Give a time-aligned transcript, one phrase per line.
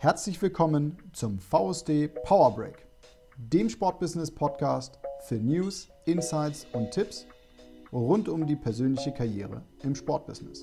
[0.00, 2.86] Herzlich willkommen zum VSD Power Break,
[3.36, 7.26] dem Sportbusiness Podcast für News, Insights und Tipps
[7.92, 10.62] rund um die persönliche Karriere im Sportbusiness.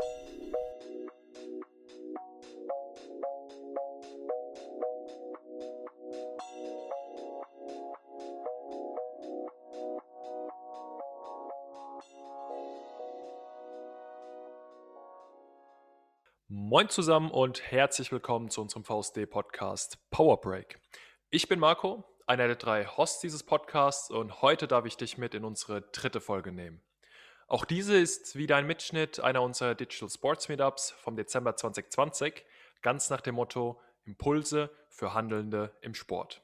[16.76, 20.78] Moin zusammen und herzlich willkommen zu unserem VSD-Podcast Power Break.
[21.29, 25.33] Ich bin Marco, einer der drei Hosts dieses Podcasts und heute darf ich dich mit
[25.33, 26.82] in unsere dritte Folge nehmen.
[27.47, 32.44] Auch diese ist wieder ein Mitschnitt einer unserer Digital Sports Meetups vom Dezember 2020,
[32.81, 36.42] ganz nach dem Motto Impulse für Handelnde im Sport.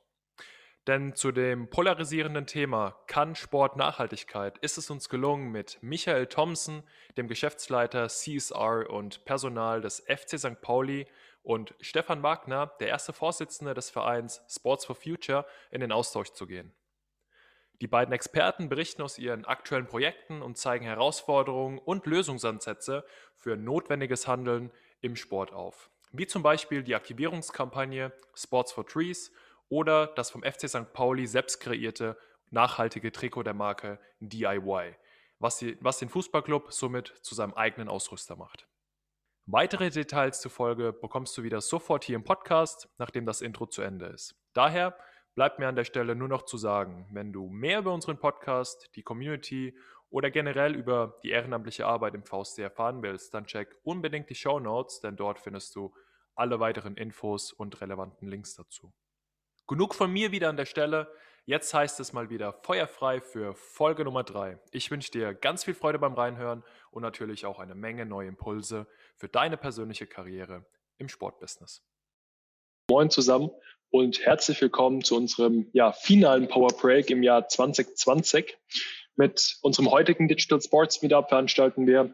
[0.87, 6.83] Denn zu dem polarisierenden Thema Kann Sport Nachhaltigkeit ist es uns gelungen, mit Michael Thompson,
[7.17, 10.59] dem Geschäftsleiter CSR und Personal des FC St.
[10.61, 11.07] Pauli,
[11.43, 16.45] und Stefan Wagner, der erste Vorsitzende des Vereins Sports for Future, in den Austausch zu
[16.45, 16.73] gehen.
[17.81, 23.03] Die beiden Experten berichten aus ihren aktuellen Projekten und zeigen Herausforderungen und Lösungsansätze
[23.35, 29.31] für notwendiges Handeln im Sport auf, wie zum Beispiel die Aktivierungskampagne Sports for Trees
[29.71, 30.91] oder das vom FC St.
[30.91, 32.17] Pauli selbst kreierte
[32.49, 34.95] nachhaltige Trikot der Marke DIY,
[35.39, 38.67] was, die, was den Fußballclub somit zu seinem eigenen Ausrüster macht.
[39.45, 44.07] Weitere Details zufolge bekommst du wieder sofort hier im Podcast, nachdem das Intro zu Ende
[44.07, 44.35] ist.
[44.51, 44.93] Daher
[45.35, 48.89] bleibt mir an der Stelle nur noch zu sagen, wenn du mehr über unseren Podcast,
[48.95, 49.73] die Community
[50.09, 54.59] oder generell über die ehrenamtliche Arbeit im VSD erfahren willst, dann check unbedingt die Show
[54.59, 55.95] Notes, denn dort findest du
[56.35, 58.93] alle weiteren Infos und relevanten Links dazu.
[59.71, 61.09] Genug von mir wieder an der Stelle.
[61.45, 64.59] Jetzt heißt es mal wieder feuerfrei für Folge Nummer 3.
[64.73, 68.85] Ich wünsche dir ganz viel Freude beim Reinhören und natürlich auch eine Menge neue Impulse
[69.15, 70.65] für deine persönliche Karriere
[70.97, 71.85] im Sportbusiness.
[72.89, 73.49] Moin zusammen
[73.91, 78.57] und herzlich willkommen zu unserem ja, finalen Power Break im Jahr 2020.
[79.15, 82.13] Mit unserem heutigen Digital Sports Meetup veranstalten wir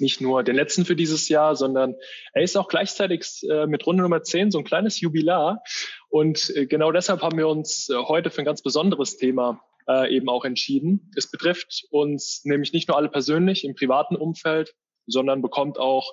[0.00, 1.94] nicht nur den letzten für dieses Jahr, sondern
[2.32, 5.62] er ist auch gleichzeitig äh, mit Runde Nummer 10 so ein kleines Jubilar.
[6.08, 10.14] Und äh, genau deshalb haben wir uns äh, heute für ein ganz besonderes Thema äh,
[10.14, 11.10] eben auch entschieden.
[11.16, 14.74] Es betrifft uns nämlich nicht nur alle persönlich im privaten Umfeld,
[15.06, 16.12] sondern bekommt auch,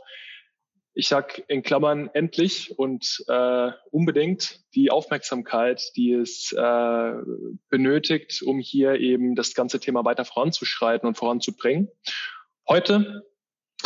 [0.93, 7.13] ich sag in Klammern, endlich und äh, unbedingt die Aufmerksamkeit, die es äh,
[7.69, 11.89] benötigt, um hier eben das ganze Thema weiter voranzuschreiten und voranzubringen.
[12.67, 13.23] Heute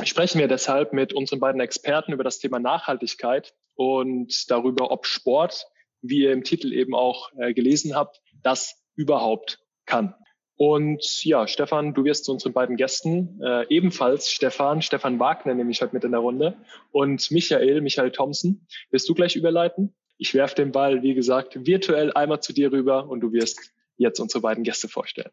[0.03, 5.67] sprechen wir deshalb mit unseren beiden Experten über das Thema Nachhaltigkeit und darüber, ob Sport,
[6.01, 10.15] wie ihr im Titel eben auch äh, gelesen habt, das überhaupt kann.
[10.57, 15.81] Und ja, Stefan, du wirst zu unseren beiden Gästen, äh, ebenfalls Stefan, Stefan Wagner nämlich
[15.81, 16.55] heute mit in der Runde
[16.91, 19.93] und Michael, Michael Thompson, wirst du gleich überleiten.
[20.17, 24.19] Ich werfe den Ball, wie gesagt, virtuell einmal zu dir rüber und du wirst jetzt
[24.19, 25.31] unsere beiden Gäste vorstellen.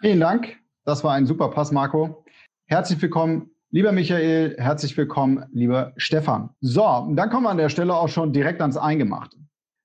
[0.00, 0.56] Vielen Dank.
[0.84, 2.24] Das war ein super Pass, Marco.
[2.66, 6.50] Herzlich willkommen Lieber Michael, herzlich willkommen, lieber Stefan.
[6.60, 6.82] So,
[7.14, 9.38] dann kommen wir an der Stelle auch schon direkt ans Eingemachte.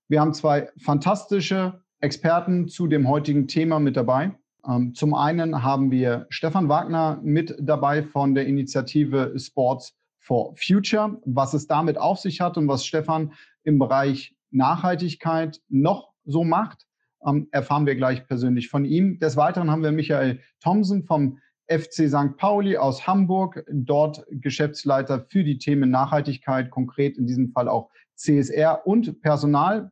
[0.09, 4.33] Wir haben zwei fantastische Experten zu dem heutigen Thema mit dabei.
[4.67, 11.21] Ähm, zum einen haben wir Stefan Wagner mit dabei von der Initiative Sports for Future,
[11.23, 13.31] was es damit auf sich hat und was Stefan
[13.63, 16.85] im Bereich Nachhaltigkeit noch so macht,
[17.25, 19.17] ähm, erfahren wir gleich persönlich von ihm.
[19.19, 22.37] Des Weiteren haben wir Michael Thomsen vom FC St.
[22.37, 28.85] Pauli aus Hamburg, dort Geschäftsleiter für die Themen Nachhaltigkeit, konkret in diesem Fall auch CSR
[28.85, 29.91] und Personal.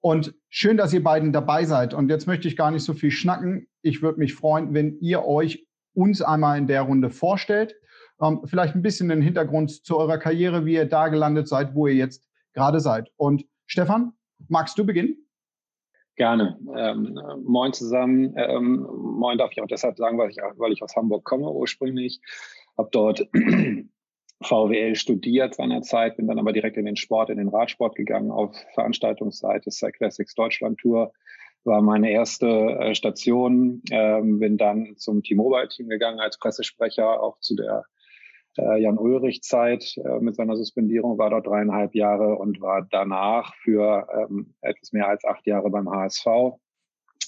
[0.00, 1.94] Und schön, dass ihr beiden dabei seid.
[1.94, 3.66] Und jetzt möchte ich gar nicht so viel schnacken.
[3.82, 7.74] Ich würde mich freuen, wenn ihr euch uns einmal in der Runde vorstellt.
[8.20, 11.86] Ähm, vielleicht ein bisschen den Hintergrund zu eurer Karriere, wie ihr da gelandet seid, wo
[11.86, 13.10] ihr jetzt gerade seid.
[13.16, 14.12] Und Stefan,
[14.48, 15.23] magst du beginnen?
[16.16, 16.58] Gerne.
[16.76, 18.34] Ähm, moin zusammen.
[18.36, 18.86] Ähm,
[19.18, 22.20] moin darf ich auch deshalb sagen, weil ich, weil ich aus Hamburg komme ursprünglich.
[22.78, 23.28] Habe dort
[24.42, 28.54] VWL studiert seinerzeit, bin dann aber direkt in den Sport, in den Radsport gegangen auf
[28.74, 31.12] Veranstaltungsseite Cyclassics Deutschland Tour.
[31.64, 37.56] War meine erste äh, Station, ähm, bin dann zum T-Mobile-Team gegangen als Pressesprecher, auch zu
[37.56, 37.84] der
[38.58, 43.54] äh, Jan Ulrich Zeit äh, mit seiner Suspendierung, war dort dreieinhalb Jahre und war danach
[43.56, 46.26] für ähm, etwas mehr als acht Jahre beim HSV,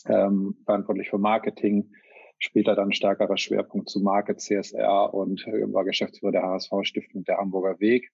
[0.06, 1.90] ähm, verantwortlich für Marketing,
[2.38, 7.38] später dann stärkerer Schwerpunkt zu Market, CSR und äh, war Geschäftsführer der HSV Stiftung der
[7.38, 8.10] Hamburger Weg.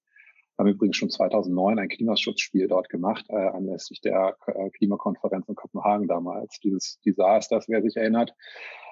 [0.58, 6.08] Haben übrigens schon 2009 ein Klimaschutzspiel dort gemacht, äh, anlässlich der äh, Klimakonferenz in Kopenhagen
[6.08, 6.60] damals.
[6.60, 8.34] Dieses Desaster, wer sich erinnert.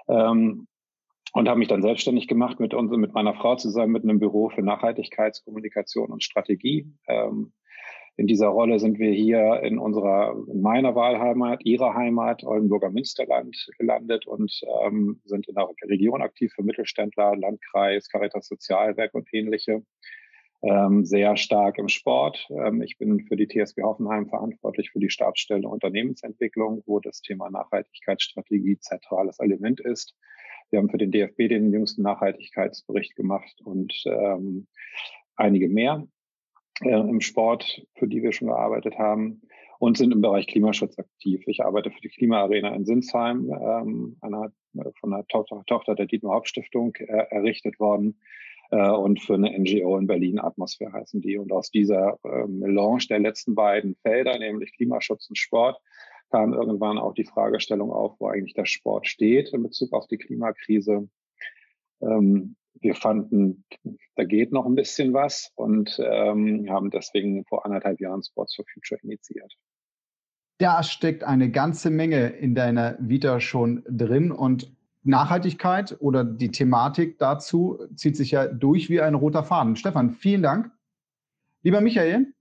[0.09, 0.67] Ähm,
[1.33, 4.49] und habe mich dann selbstständig gemacht mit uns, mit meiner Frau zusammen mit einem Büro
[4.49, 6.93] für Nachhaltigkeitskommunikation und Strategie.
[7.07, 7.53] Ähm,
[8.17, 13.57] In dieser Rolle sind wir hier in unserer, in meiner Wahlheimat, Ihrer Heimat, Oldenburger Münsterland
[13.79, 14.53] gelandet und
[14.85, 19.83] ähm, sind in der Region aktiv für Mittelständler, Landkreis, Caritas Sozialwerk und ähnliche.
[20.63, 22.47] Ähm, sehr stark im Sport.
[22.51, 27.49] Ähm, ich bin für die TSG Hoffenheim verantwortlich für die Stabsstelle Unternehmensentwicklung, wo das Thema
[27.51, 30.15] Nachhaltigkeitsstrategie zentrales Element ist.
[30.69, 34.67] Wir haben für den DFB den jüngsten Nachhaltigkeitsbericht gemacht und ähm,
[35.35, 36.07] einige mehr
[36.83, 39.41] äh, im Sport, für die wir schon gearbeitet haben
[39.79, 41.43] und sind im Bereich Klimaschutz aktiv.
[41.47, 44.53] Ich arbeite für die Klimaarena in Sinsheim, ähm, einer,
[45.01, 48.21] von einer Tochter, Tochter der Dietmar Hauptstiftung äh, errichtet worden
[48.71, 51.39] äh, und für eine NGO in Berlin Atmosphäre heißen die.
[51.39, 55.81] Und aus dieser äh, Melange der letzten beiden Felder, nämlich Klimaschutz und Sport,
[56.31, 60.19] kam irgendwann auch die Fragestellung auf, wo eigentlich der Sport steht in Bezug auf die
[60.19, 61.09] Klimakrise.
[62.01, 63.65] Ähm, wir fanden,
[64.15, 68.65] da geht noch ein bisschen was und ähm, haben deswegen vor anderthalb Jahren Sports for
[68.73, 69.53] Future initiiert.
[70.59, 77.19] Da steckt eine ganze Menge in deiner Vita schon drin und Nachhaltigkeit oder die Thematik
[77.19, 79.77] dazu zieht sich ja durch wie ein roter Faden.
[79.77, 80.71] Stefan, vielen Dank.
[81.63, 82.33] Lieber Michael,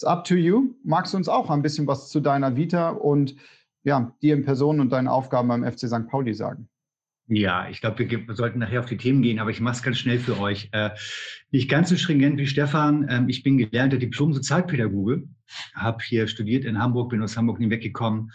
[0.00, 0.74] It's up to you.
[0.82, 3.36] Magst du uns auch ein bisschen was zu deiner Vita und
[3.82, 6.08] ja, dir in Person und deinen Aufgaben beim FC St.
[6.08, 6.70] Pauli sagen?
[7.26, 9.98] Ja, ich glaube, wir, sollten nachher auf die Themen gehen, aber ich mache es ganz
[9.98, 10.70] schnell für euch.
[10.72, 10.92] Äh,
[11.50, 13.08] nicht ganz so stringent wie Stefan.
[13.10, 15.28] Ähm, ich bin gelernter Diplom-Sozialpädagoge,
[15.74, 18.32] habe hier studiert in Hamburg, bin aus Hamburg nie weggekommen.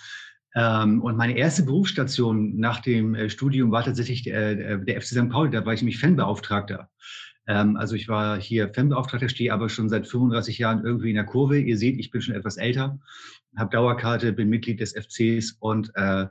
[0.56, 5.08] Ähm, und meine erste Berufsstation nach dem äh, Studium war tatsächlich der, äh, der FC
[5.08, 5.30] St.
[5.30, 5.52] Pauli.
[5.52, 6.90] Da war ich nämlich Fanbeauftragter.
[7.48, 11.26] Ähm, also ich war hier Fanbeauftragter, stehe aber schon seit 35 Jahren irgendwie in der
[11.26, 11.60] Kurve.
[11.60, 13.00] Ihr seht, ich bin schon etwas älter,
[13.58, 16.28] habe Dauerkarte, bin Mitglied des FCs und äh,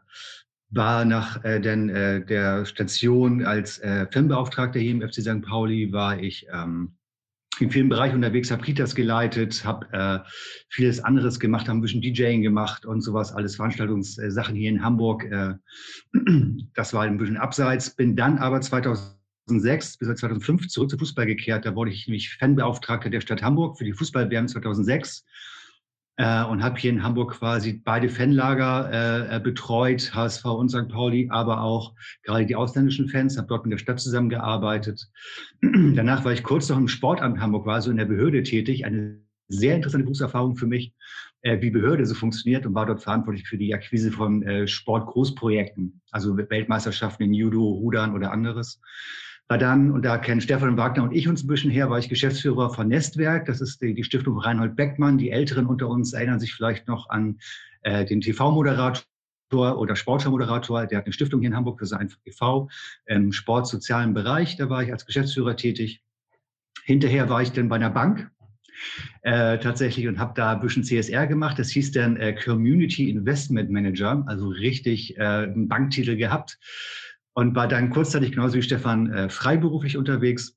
[0.70, 5.43] war nach äh, den, äh, der Station als äh, Fanbeauftragter hier im FC St.
[5.43, 6.97] Pauli, war ich ähm,
[7.61, 10.29] in vielen Bereichen unterwegs, habe Kitas geleitet, habe äh,
[10.69, 15.25] vieles anderes gemacht, habe ein bisschen DJing gemacht und sowas, alles Veranstaltungssachen hier in Hamburg.
[15.25, 15.55] Äh,
[16.75, 19.15] das war ein bisschen abseits, bin dann aber 2000
[19.47, 21.67] 2006 bis 2005 zurück zum Fußball gekehrt.
[21.67, 25.25] Da wurde ich nämlich Fanbeauftragter der Stadt Hamburg für die Fußball-WM 2006
[26.16, 30.88] äh, und habe hier in Hamburg quasi beide Fanlager äh, äh betreut, HSV und St.
[30.88, 35.08] Pauli, aber auch gerade die ausländischen Fans, habe dort mit der Stadt zusammengearbeitet.
[35.62, 39.25] Danach war ich kurz noch im Sportamt Hamburg, war so in der Behörde tätig, eine
[39.49, 40.94] sehr interessante Berufserfahrung für mich,
[41.43, 46.00] äh, wie Behörde so funktioniert und war dort verantwortlich für die Akquise von äh, Sportgroßprojekten,
[46.10, 48.81] also Weltmeisterschaften in Judo, Rudern oder anderes.
[49.49, 52.08] War dann, und da kennen Stefan Wagner und ich uns ein bisschen her, war ich
[52.08, 53.44] Geschäftsführer von Nestwerk.
[53.44, 55.19] Das ist die, die Stiftung Reinhold Beckmann.
[55.19, 57.38] Die Älteren unter uns erinnern sich vielleicht noch an
[57.82, 59.05] äh, den TV-Moderator
[59.52, 62.69] oder Sportmoderator, der hat eine Stiftung hier in Hamburg für sein TV
[63.06, 64.56] im sportsozialen Bereich.
[64.56, 66.02] Da war ich als Geschäftsführer tätig.
[66.82, 68.31] Hinterher war ich dann bei einer Bank
[69.23, 71.58] äh, tatsächlich und habe da ein bisschen CSR gemacht.
[71.58, 76.58] Das hieß dann äh, Community Investment Manager, also richtig äh, einen Banktitel gehabt
[77.34, 80.56] und war dann kurzzeitig genauso wie Stefan äh, freiberuflich unterwegs.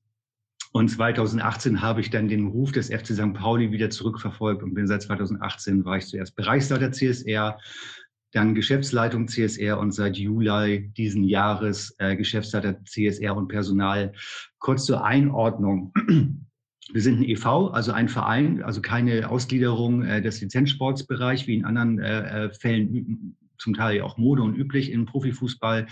[0.72, 3.34] Und 2018 habe ich dann den Ruf des FC St.
[3.34, 7.58] Pauli wieder zurückverfolgt und bin seit 2018 war ich zuerst Bereichsleiter CSR,
[8.32, 14.12] dann Geschäftsleitung CSR und seit Juli diesen Jahres äh, Geschäftsleiter CSR und Personal.
[14.58, 15.92] Kurz zur Einordnung.
[16.90, 21.64] Wir sind ein EV, also ein Verein, also keine Ausgliederung äh, des Lizenzsportsbereichs wie in
[21.64, 25.86] anderen äh, äh Fällen zum Teil auch Mode und üblich im Profifußball,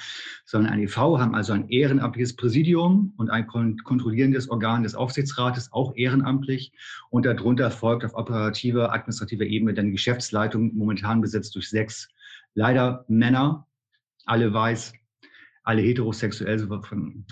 [0.45, 5.95] sondern ein EV haben also ein ehrenamtliches Präsidium und ein kontrollierendes Organ des Aufsichtsrates, auch
[5.97, 6.73] ehrenamtlich.
[7.11, 12.09] Und darunter folgt auf operativer, administrativer Ebene dann die Geschäftsleitung, momentan besetzt durch sechs,
[12.55, 13.67] leider Männer,
[14.25, 14.93] alle weiß,
[15.63, 16.69] alle heterosexuell,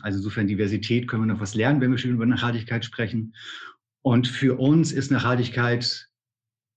[0.02, 3.34] also insofern Diversität können wir noch was lernen, wenn wir schon über Nachhaltigkeit sprechen.
[4.02, 6.08] Und für uns ist Nachhaltigkeit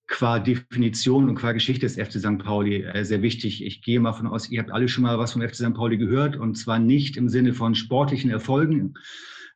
[0.07, 2.39] qua Definition und qua Geschichte des FC St.
[2.39, 3.63] Pauli äh, sehr wichtig.
[3.63, 5.73] Ich gehe mal von aus, ihr habt alle schon mal was vom FC St.
[5.73, 8.93] Pauli gehört und zwar nicht im Sinne von sportlichen Erfolgen,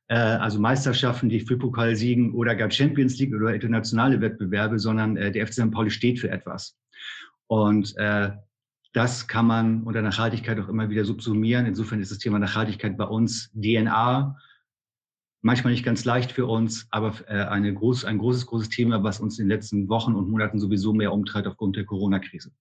[0.08, 5.31] äh, also Meisterschaften, die Free-Pokal siegen oder gar Champions League oder internationale Wettbewerbe, sondern äh,
[5.31, 5.72] der FC St.
[5.72, 6.77] Pauli steht für etwas.
[7.48, 7.96] Und
[8.93, 11.65] das kann man unter Nachhaltigkeit auch immer wieder subsumieren.
[11.65, 14.38] Insofern ist das Thema Nachhaltigkeit bei uns DNA
[15.41, 19.19] manchmal nicht ganz leicht für uns, aber äh, eine groß, ein großes, großes Thema, was
[19.19, 22.51] uns in den letzten Wochen und Monaten sowieso mehr umtreibt aufgrund der Corona-Krise.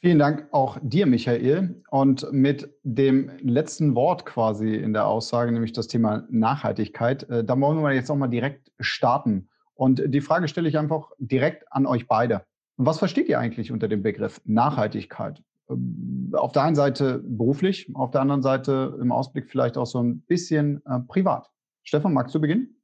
[0.00, 1.82] Vielen Dank auch dir, Michael.
[1.90, 7.58] Und mit dem letzten Wort quasi in der Aussage, nämlich das Thema Nachhaltigkeit, äh, da
[7.58, 9.48] wollen wir jetzt auch mal direkt starten.
[9.74, 12.44] Und die Frage stelle ich einfach direkt an euch beide.
[12.76, 15.42] Was versteht ihr eigentlich unter dem Begriff Nachhaltigkeit?
[15.70, 20.02] Ähm, auf der einen Seite beruflich, auf der anderen Seite im Ausblick vielleicht auch so
[20.02, 21.50] ein bisschen äh, privat.
[21.84, 22.80] Stefan, magst du beginnen?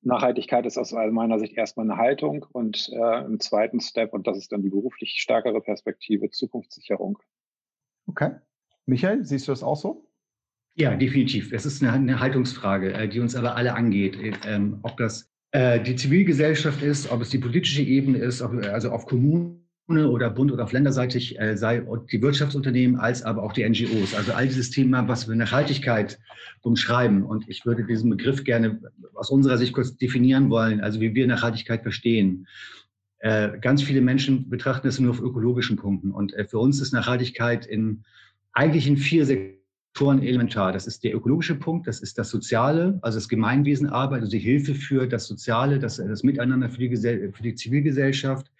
[0.00, 4.38] Nachhaltigkeit ist aus meiner Sicht erstmal eine Haltung und äh, im zweiten Step, und das
[4.38, 7.18] ist dann die beruflich stärkere Perspektive, Zukunftssicherung.
[8.06, 8.36] Okay.
[8.86, 10.08] Michael, siehst du das auch so?
[10.74, 11.52] Ja, definitiv.
[11.52, 14.16] Es ist eine, eine Haltungsfrage, äh, die uns aber alle angeht.
[14.46, 18.90] Ähm, ob das äh, die Zivilgesellschaft ist, ob es die politische Ebene ist, ob, also
[18.90, 23.68] auf Kommunen oder Bund- oder auf Länderseitig, äh, sei die Wirtschaftsunternehmen als aber auch die
[23.68, 24.14] NGOs.
[24.14, 26.18] Also all dieses Thema, was wir Nachhaltigkeit
[26.60, 27.22] umschreiben.
[27.22, 28.80] Und ich würde diesen Begriff gerne
[29.14, 32.46] aus unserer Sicht kurz definieren wollen, also wie wir Nachhaltigkeit verstehen.
[33.20, 36.10] Äh, ganz viele Menschen betrachten es nur auf ökologischen Punkten.
[36.10, 38.04] Und äh, für uns ist Nachhaltigkeit in
[38.52, 40.72] eigentlich in vier Sektoren elementar.
[40.72, 44.74] Das ist der ökologische Punkt, das ist das Soziale, also das Gemeinwesenarbeit, also die Hilfe
[44.74, 48.50] für das Soziale, das, das Miteinander für die, für die Zivilgesellschaft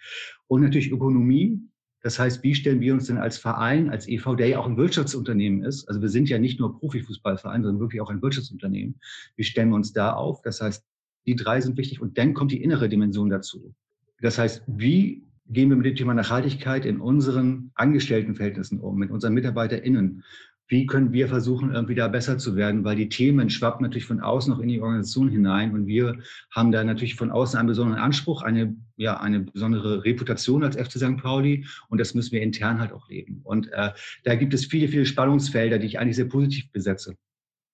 [0.48, 1.60] und natürlich Ökonomie.
[2.00, 4.76] Das heißt, wie stellen wir uns denn als Verein, als EV, der ja auch ein
[4.76, 9.00] Wirtschaftsunternehmen ist, also wir sind ja nicht nur Profifußballverein, sondern wirklich auch ein Wirtschaftsunternehmen.
[9.36, 10.42] Wie stellen wir uns da auf?
[10.42, 10.84] Das heißt,
[11.26, 13.74] die drei sind wichtig und dann kommt die innere Dimension dazu.
[14.20, 19.34] Das heißt, wie gehen wir mit dem Thema Nachhaltigkeit in unseren Angestelltenverhältnissen um, mit unseren
[19.34, 20.24] MitarbeiterInnen?
[20.68, 24.20] Wie können wir versuchen, irgendwie da besser zu werden, weil die Themen schwappen natürlich von
[24.20, 26.18] außen noch in die Organisation hinein und wir
[26.50, 30.92] haben da natürlich von außen einen besonderen Anspruch, eine, ja, eine besondere Reputation als FC
[30.98, 31.16] St.
[31.16, 33.40] Pauli und das müssen wir intern halt auch leben.
[33.44, 33.92] Und äh,
[34.24, 37.16] da gibt es viele, viele Spannungsfelder, die ich eigentlich sehr positiv besetze.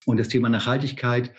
[0.06, 1.32] Und das Thema Nachhaltigkeit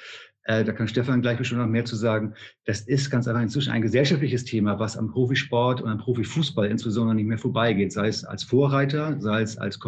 [0.45, 2.35] äh, da kann Stefan gleich bestimmt noch mehr zu sagen.
[2.65, 7.15] Das ist ganz einfach inzwischen ein gesellschaftliches Thema, was am Profisport und am Profifußball insbesondere
[7.15, 9.79] nicht mehr vorbeigeht, sei es als Vorreiter, sei es als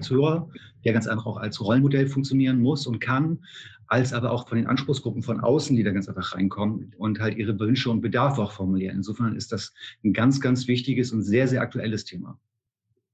[0.00, 0.48] Kommunikateur,
[0.84, 3.44] der ganz einfach auch als Rollenmodell funktionieren muss und kann,
[3.86, 7.36] als aber auch von den Anspruchsgruppen von außen, die da ganz einfach reinkommen und halt
[7.36, 8.96] ihre Wünsche und Bedarfe auch formulieren.
[8.96, 9.72] Insofern ist das
[10.04, 12.38] ein ganz, ganz wichtiges und sehr, sehr aktuelles Thema.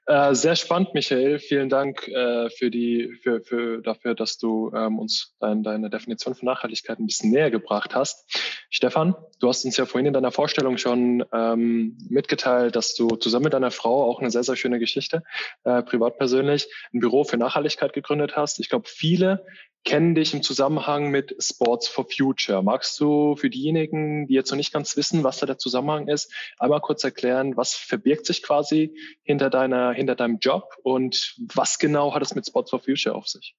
[0.09, 1.41] Äh, sehr spannend, Michael.
[1.41, 6.37] Vielen Dank äh, für die, für, für dafür, dass du ähm, uns dein, deine Definition
[6.37, 8.25] von Nachhaltigkeit ein bisschen näher gebracht hast.
[8.71, 13.45] Stefan, du hast uns ja vorhin in deiner Vorstellung schon ähm, mitgeteilt, dass du zusammen
[13.45, 15.23] mit deiner Frau auch eine sehr, sehr schöne Geschichte,
[15.65, 18.59] äh, privat persönlich, ein Büro für Nachhaltigkeit gegründet hast.
[18.61, 19.45] Ich glaube, viele
[19.85, 22.63] kennen dich im Zusammenhang mit Sports for Future.
[22.63, 26.33] Magst du für diejenigen, die jetzt noch nicht ganz wissen, was da der Zusammenhang ist,
[26.59, 32.15] einmal kurz erklären, was verbirgt sich quasi hinter deiner, hinter deinem Job und was genau
[32.15, 33.55] hat es mit Sports for Future auf sich?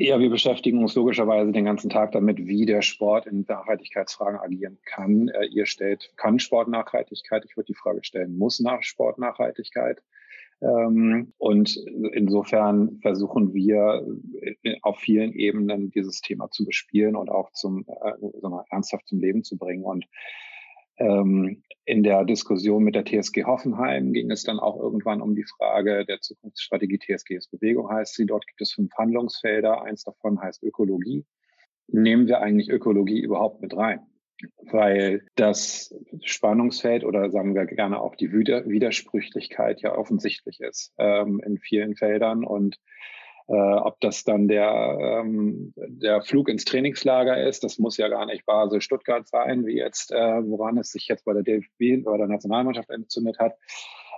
[0.00, 4.78] Ja, wir beschäftigen uns logischerweise den ganzen Tag damit, wie der Sport in Nachhaltigkeitsfragen agieren
[4.84, 5.26] kann.
[5.28, 7.44] Äh, ihr stellt, kann Sport Nachhaltigkeit?
[7.44, 10.00] Ich würde die Frage stellen, muss nach Sport Nachhaltigkeit?
[10.60, 11.76] Ähm, und
[12.12, 14.06] insofern versuchen wir
[14.62, 19.18] äh, auf vielen Ebenen dieses Thema zu bespielen und auch zum, äh, mal, ernsthaft zum
[19.18, 19.82] Leben zu bringen.
[19.82, 20.06] Und
[20.98, 25.46] ähm, in der Diskussion mit der TSG Hoffenheim ging es dann auch irgendwann um die
[25.56, 28.26] Frage der Zukunftsstrategie TSGs Bewegung heißt sie.
[28.26, 29.82] Dort gibt es fünf Handlungsfelder.
[29.82, 31.24] Eins davon heißt Ökologie.
[31.86, 34.00] Nehmen wir eigentlich Ökologie überhaupt mit rein?
[34.70, 41.58] weil das Spannungsfeld oder sagen wir gerne auch die Widersprüchlichkeit ja offensichtlich ist ähm, in
[41.58, 42.76] vielen Feldern und
[43.48, 48.26] äh, ob das dann der, ähm, der Flug ins Trainingslager ist, das muss ja gar
[48.26, 52.18] nicht Basel Stuttgart sein, wie jetzt, äh, woran es sich jetzt bei der DFB oder
[52.18, 53.54] der Nationalmannschaft entzündet hat.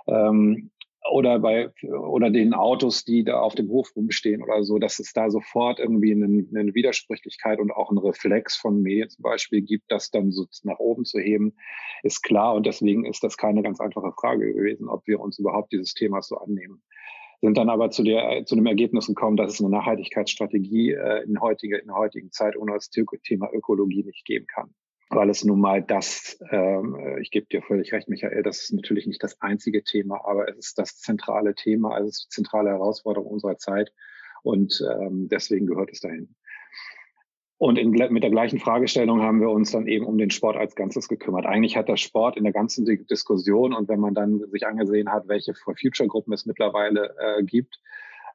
[0.07, 0.71] Ähm,
[1.09, 5.13] oder bei oder den Autos, die da auf dem Hof rumstehen oder so, dass es
[5.13, 9.85] da sofort irgendwie eine, eine Widersprüchlichkeit und auch einen Reflex von Medien zum Beispiel gibt,
[9.89, 11.55] das dann so nach oben zu heben,
[12.03, 12.53] ist klar.
[12.53, 16.27] Und deswegen ist das keine ganz einfache Frage gewesen, ob wir uns überhaupt dieses Themas
[16.27, 16.83] so annehmen.
[17.41, 21.41] Sind dann aber zu, der, zu dem Ergebnis gekommen, dass es eine Nachhaltigkeitsstrategie äh, in,
[21.41, 24.73] heutige, in der heutigen Zeit ohne das Thema Ökologie nicht geben kann
[25.13, 29.07] weil es nun mal das, ähm, ich gebe dir völlig recht, Michael, das ist natürlich
[29.07, 32.69] nicht das einzige Thema, aber es ist das zentrale Thema, also es ist die zentrale
[32.69, 33.91] Herausforderung unserer Zeit
[34.41, 36.35] und ähm, deswegen gehört es dahin.
[37.61, 40.73] Und in, mit der gleichen Fragestellung haben wir uns dann eben um den Sport als
[40.73, 41.45] Ganzes gekümmert.
[41.45, 45.27] Eigentlich hat der Sport in der ganzen Diskussion und wenn man dann sich angesehen hat,
[45.27, 47.79] welche For Future Gruppen es mittlerweile äh, gibt,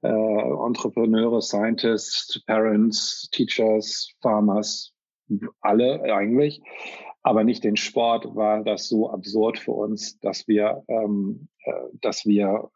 [0.03, 4.93] äh, Entrepreneure, Scientists, Parents, Teachers, Farmers,
[5.61, 6.63] alle eigentlich,
[7.25, 12.27] aber nicht den Sport, war das so absurd für uns, dass wir, ähm, äh, dass
[12.27, 12.71] wir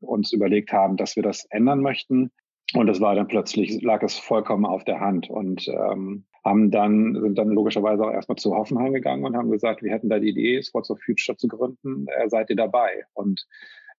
[0.00, 2.30] uns überlegt haben, dass wir das ändern möchten.
[2.74, 7.18] Und es war dann plötzlich, lag es vollkommen auf der Hand und ähm, haben dann,
[7.20, 10.30] sind dann logischerweise auch erstmal zu Hoffenheim gegangen und haben gesagt, wir hätten da die
[10.30, 13.04] Idee, Sports of Future zu gründen, äh, seid ihr dabei?
[13.12, 13.44] Und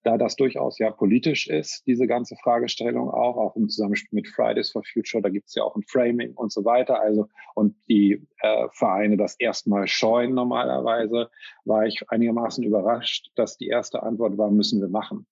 [0.04, 4.72] da das durchaus ja politisch ist, diese ganze Fragestellung auch, auch im Zusammenspiel mit Fridays
[4.72, 7.00] for Future, da gibt es ja auch ein Framing und so weiter.
[7.00, 11.30] Also und die äh, Vereine das erstmal scheuen normalerweise,
[11.66, 15.28] war ich einigermaßen überrascht, dass die erste Antwort war, müssen wir machen.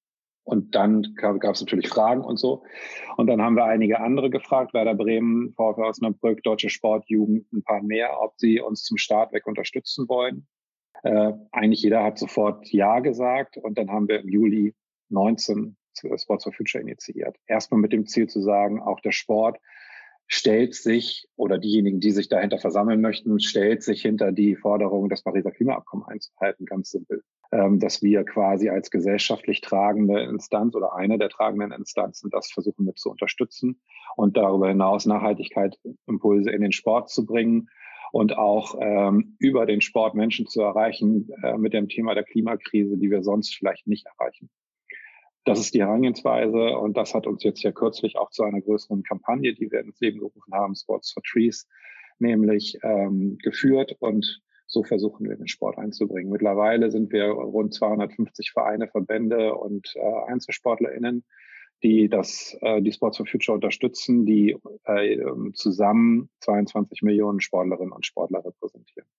[0.49, 2.63] Und dann gab es natürlich Fragen und so.
[3.17, 7.83] Und dann haben wir einige andere gefragt, Werder Bremen, VfL Osnabrück, Deutsche Sportjugend, ein paar
[7.83, 10.47] mehr, ob sie uns zum Start weg unterstützen wollen.
[11.03, 13.57] Äh, eigentlich jeder hat sofort Ja gesagt.
[13.57, 14.73] Und dann haben wir im Juli
[15.09, 15.77] 19
[16.15, 17.37] Sports for Future initiiert.
[17.45, 19.59] Erstmal mit dem Ziel zu sagen, auch der Sport
[20.25, 25.21] stellt sich oder diejenigen, die sich dahinter versammeln möchten, stellt sich hinter die Forderung, das
[25.21, 27.23] Pariser Klimaabkommen einzuhalten, ganz simpel.
[27.51, 32.85] Ähm, dass wir quasi als gesellschaftlich tragende Instanz oder eine der tragenden Instanzen das versuchen
[32.85, 33.81] mit zu unterstützen
[34.15, 37.67] und darüber hinaus Nachhaltigkeitsimpulse in den Sport zu bringen
[38.11, 42.97] und auch ähm, über den Sport Menschen zu erreichen äh, mit dem Thema der Klimakrise,
[42.97, 44.51] die wir sonst vielleicht nicht erreichen.
[45.43, 49.01] Das ist die Herangehensweise und das hat uns jetzt ja kürzlich auch zu einer größeren
[49.01, 51.67] Kampagne, die wir ins Leben gerufen haben, Sports for Trees,
[52.19, 56.31] nämlich ähm, geführt und so versuchen wir den Sport einzubringen.
[56.31, 61.25] Mittlerweile sind wir rund 250 Vereine, Verbände und äh, EinzelsportlerInnen,
[61.81, 65.17] die das, äh, die Sports for Future unterstützen, die äh,
[65.53, 69.09] zusammen 22 Millionen Sportlerinnen und Sportler repräsentieren.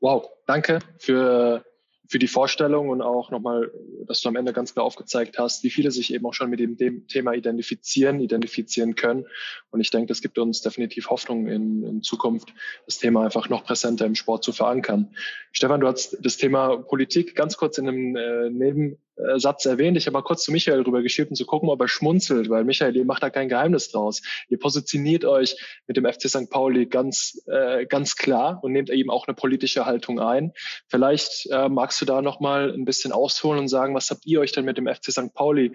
[0.00, 1.64] Wow, danke für
[2.08, 3.70] für die Vorstellung und auch nochmal,
[4.06, 6.60] dass du am Ende ganz klar aufgezeigt hast, wie viele sich eben auch schon mit
[6.60, 9.26] dem, dem Thema identifizieren, identifizieren können.
[9.70, 12.52] Und ich denke, das gibt uns definitiv Hoffnung in, in Zukunft,
[12.86, 15.14] das Thema einfach noch präsenter im Sport zu verankern.
[15.52, 19.96] Stefan, du hast das Thema Politik ganz kurz in einem äh, Neben äh, Satz erwähnt.
[19.96, 22.64] Ich habe mal kurz zu Michael rüber geschickt, um zu gucken, ob er schmunzelt, weil
[22.64, 24.22] Michael, ihr macht da kein Geheimnis draus.
[24.48, 25.56] Ihr positioniert euch
[25.86, 26.50] mit dem FC St.
[26.50, 30.52] Pauli ganz, äh, ganz klar und nehmt eben auch eine politische Haltung ein.
[30.88, 34.52] Vielleicht äh, magst du da nochmal ein bisschen ausholen und sagen, was habt ihr euch
[34.52, 35.32] denn mit dem FC St.
[35.34, 35.72] Pauli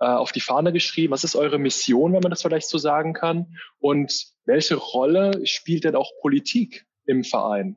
[0.00, 1.12] äh, auf die Fahne geschrieben?
[1.12, 3.56] Was ist eure Mission, wenn man das vielleicht so sagen kann?
[3.78, 7.76] Und welche Rolle spielt denn auch Politik im Verein?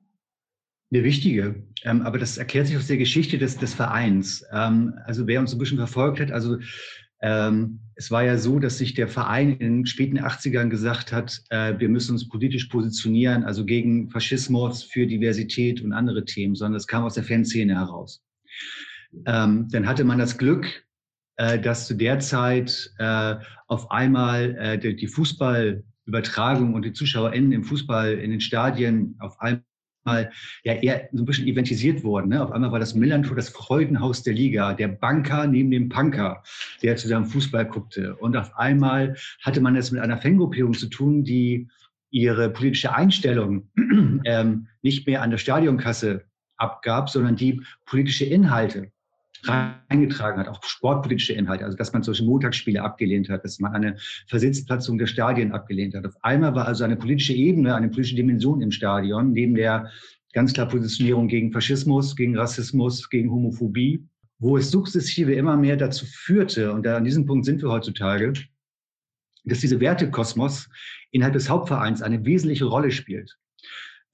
[0.89, 4.45] Eine wichtige, ähm, aber das erklärt sich aus der Geschichte des, des Vereins.
[4.51, 6.57] Ähm, also wer uns ein bisschen verfolgt hat, also
[7.21, 11.41] ähm, es war ja so, dass sich der Verein in den späten 80ern gesagt hat,
[11.49, 16.73] äh, wir müssen uns politisch positionieren, also gegen Faschismus, für Diversität und andere Themen, sondern
[16.75, 18.23] das kam aus der Fanszene heraus.
[19.25, 20.85] Ähm, dann hatte man das Glück,
[21.37, 23.35] äh, dass zu der Zeit äh,
[23.67, 29.39] auf einmal äh, die, die Fußballübertragung und die ZuschauerInnen im Fußball in den Stadien auf
[29.41, 29.63] einmal
[30.07, 30.31] mal
[30.63, 32.29] ja eher so ein bisschen eventisiert worden.
[32.29, 32.43] Ne?
[32.43, 36.41] Auf einmal war das Millantor das Freudenhaus der Liga, der Banker neben dem Punker,
[36.81, 38.15] der zu seinem Fußball guckte.
[38.15, 41.67] Und auf einmal hatte man es mit einer Fangruppierung zu tun, die
[42.09, 43.69] ihre politische Einstellung
[44.25, 46.23] ähm, nicht mehr an der Stadionkasse
[46.55, 48.91] abgab, sondern die politische Inhalte
[49.43, 53.97] reingetragen hat, auch sportpolitische Inhalte, also dass man solche Montagsspiele abgelehnt hat, dass man eine
[54.27, 56.05] Versitzplatzung der Stadien abgelehnt hat.
[56.05, 59.91] Auf einmal war also eine politische Ebene, eine politische Dimension im Stadion, neben der
[60.33, 64.05] ganz klar Positionierung gegen Faschismus, gegen Rassismus, gegen Homophobie,
[64.39, 68.33] wo es sukzessive immer mehr dazu führte, und da an diesem Punkt sind wir heutzutage,
[69.45, 70.69] dass diese Wertekosmos
[71.11, 73.37] innerhalb des Hauptvereins eine wesentliche Rolle spielt.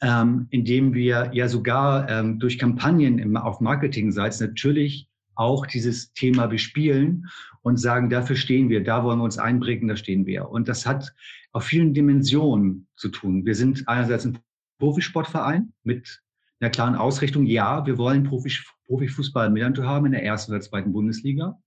[0.01, 6.48] Ähm, indem wir ja sogar ähm, durch Kampagnen im, auf Marketingseite natürlich auch dieses Thema
[6.48, 7.28] bespielen
[7.62, 10.50] und sagen, dafür stehen wir, da wollen wir uns einbringen, da stehen wir.
[10.50, 11.13] Und das hat
[11.52, 13.46] auf vielen Dimensionen zu tun.
[13.46, 14.39] Wir sind einerseits ein
[14.80, 16.22] Profisportverein mit
[16.60, 20.93] einer klaren Ausrichtung, ja, wir wollen Profifußball in Milan haben in der ersten oder zweiten
[20.93, 21.60] Bundesliga.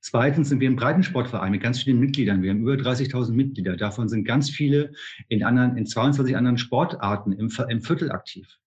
[0.00, 2.42] Zweitens sind wir ein Breitensportverein mit ganz vielen Mitgliedern.
[2.42, 3.76] Wir haben über 30.000 Mitglieder.
[3.76, 4.92] Davon sind ganz viele
[5.28, 8.58] in, anderen, in 22 anderen Sportarten im, im Viertel aktiv.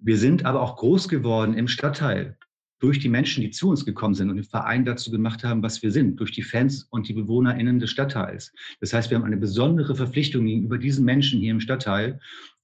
[0.00, 2.36] Wir sind aber auch groß geworden im Stadtteil
[2.80, 5.82] durch die Menschen, die zu uns gekommen sind und den Verein dazu gemacht haben, was
[5.82, 8.52] wir sind, durch die Fans und die BewohnerInnen des Stadtteils.
[8.80, 12.20] Das heißt, wir haben eine besondere Verpflichtung gegenüber diesen Menschen hier im Stadtteil,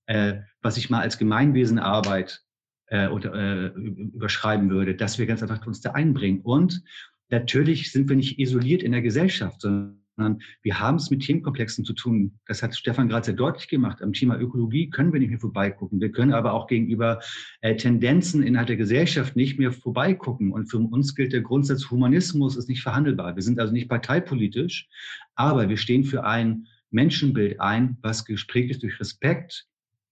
[0.07, 2.43] äh, was ich mal als Gemeinwesenarbeit
[2.87, 6.41] äh, oder, äh, überschreiben würde, dass wir ganz einfach uns da einbringen.
[6.43, 6.83] Und
[7.31, 11.85] natürlich sind wir nicht isoliert in der Gesellschaft, sondern sondern wir haben es mit Themenkomplexen
[11.85, 12.39] zu tun.
[12.47, 14.03] Das hat Stefan gerade sehr deutlich gemacht.
[14.03, 16.01] Am Thema Ökologie können wir nicht mehr vorbeigucken.
[16.01, 17.21] Wir können aber auch gegenüber
[17.61, 20.53] äh, Tendenzen innerhalb der Gesellschaft nicht mehr vorbeigucken.
[20.53, 23.35] Und für uns gilt der Grundsatz, Humanismus ist nicht verhandelbar.
[23.37, 24.89] Wir sind also nicht parteipolitisch,
[25.35, 29.67] aber wir stehen für ein Menschenbild ein, was gesprägt ist durch Respekt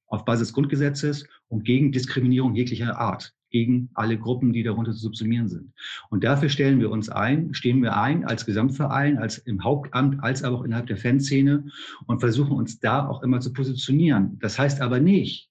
[0.07, 4.99] auf Basis des Grundgesetzes und gegen Diskriminierung jeglicher Art gegen alle Gruppen, die darunter zu
[4.99, 5.73] subsumieren sind.
[6.11, 10.43] Und dafür stellen wir uns ein, stehen wir ein als Gesamtverein, als im Hauptamt, als
[10.43, 11.67] aber auch innerhalb der Fanszene
[12.07, 14.39] und versuchen uns da auch immer zu positionieren.
[14.41, 15.51] Das heißt aber nicht,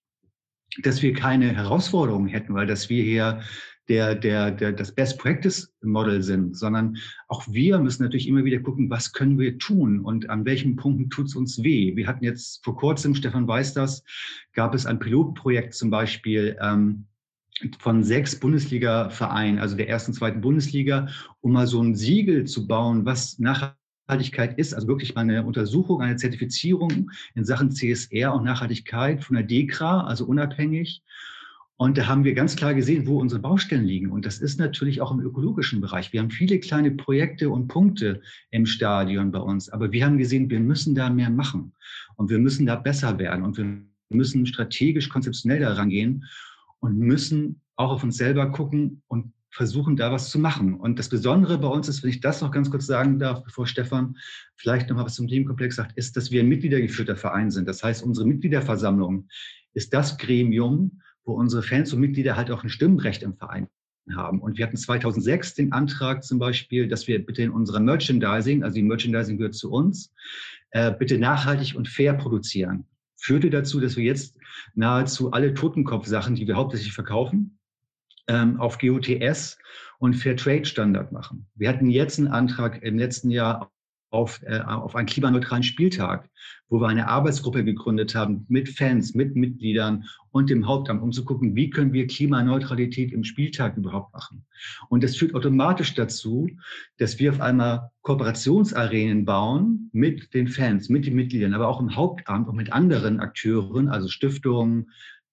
[0.83, 3.41] dass wir keine Herausforderungen hätten, weil dass wir hier
[3.89, 8.59] der, der, der, das Best Practice Model sind, sondern auch wir müssen natürlich immer wieder
[8.59, 11.95] gucken, was können wir tun und an welchen Punkten tut es uns weh.
[11.95, 14.03] Wir hatten jetzt vor kurzem, Stefan weiß das,
[14.53, 17.07] gab es ein Pilotprojekt zum Beispiel, ähm,
[17.79, 21.07] von sechs Bundesliga-Vereinen, also der ersten, zweiten Bundesliga,
[21.41, 26.01] um mal so ein Siegel zu bauen, was Nachhaltigkeit ist, also wirklich mal eine Untersuchung,
[26.01, 31.03] eine Zertifizierung in Sachen CSR und Nachhaltigkeit von der DEKRA, also unabhängig.
[31.77, 34.11] Und da haben wir ganz klar gesehen, wo unsere Baustellen liegen.
[34.11, 36.13] Und das ist natürlich auch im ökologischen Bereich.
[36.13, 38.21] Wir haben viele kleine Projekte und Punkte
[38.51, 39.67] im Stadion bei uns.
[39.69, 41.73] Aber wir haben gesehen, wir müssen da mehr machen.
[42.17, 43.43] Und wir müssen da besser werden.
[43.43, 43.65] Und wir
[44.09, 46.23] müssen strategisch, konzeptionell daran gehen
[46.81, 50.75] und müssen auch auf uns selber gucken und versuchen, da was zu machen.
[50.75, 53.67] Und das Besondere bei uns ist, wenn ich das noch ganz kurz sagen darf, bevor
[53.67, 54.17] Stefan
[54.55, 57.67] vielleicht noch mal was zum Themenkomplex sagt, ist, dass wir ein mitgliedergeführter Verein sind.
[57.67, 59.27] Das heißt, unsere Mitgliederversammlung
[59.73, 63.67] ist das Gremium, wo unsere Fans und Mitglieder halt auch ein Stimmrecht im Verein
[64.15, 64.41] haben.
[64.41, 68.75] Und wir hatten 2006 den Antrag zum Beispiel, dass wir bitte in unserer Merchandising, also
[68.75, 70.13] die Merchandising gehört zu uns,
[70.71, 72.85] äh, bitte nachhaltig und fair produzieren
[73.21, 74.37] führte dazu, dass wir jetzt
[74.73, 77.59] nahezu alle Totenkopf-Sachen, die wir hauptsächlich verkaufen,
[78.27, 79.57] ähm, auf GOTS
[79.99, 81.47] und Fairtrade-Standard machen.
[81.55, 83.71] Wir hatten jetzt einen Antrag im letzten Jahr
[84.11, 86.29] auf, äh, auf einen klimaneutralen Spieltag,
[86.69, 91.25] wo wir eine Arbeitsgruppe gegründet haben mit Fans, mit Mitgliedern und dem Hauptamt, um zu
[91.25, 94.45] gucken, wie können wir Klimaneutralität im Spieltag überhaupt machen.
[94.89, 96.49] Und das führt automatisch dazu,
[96.97, 101.95] dass wir auf einmal Kooperationsarenen bauen mit den Fans, mit den Mitgliedern, aber auch im
[101.95, 104.91] Hauptamt und mit anderen Akteuren, also Stiftungen,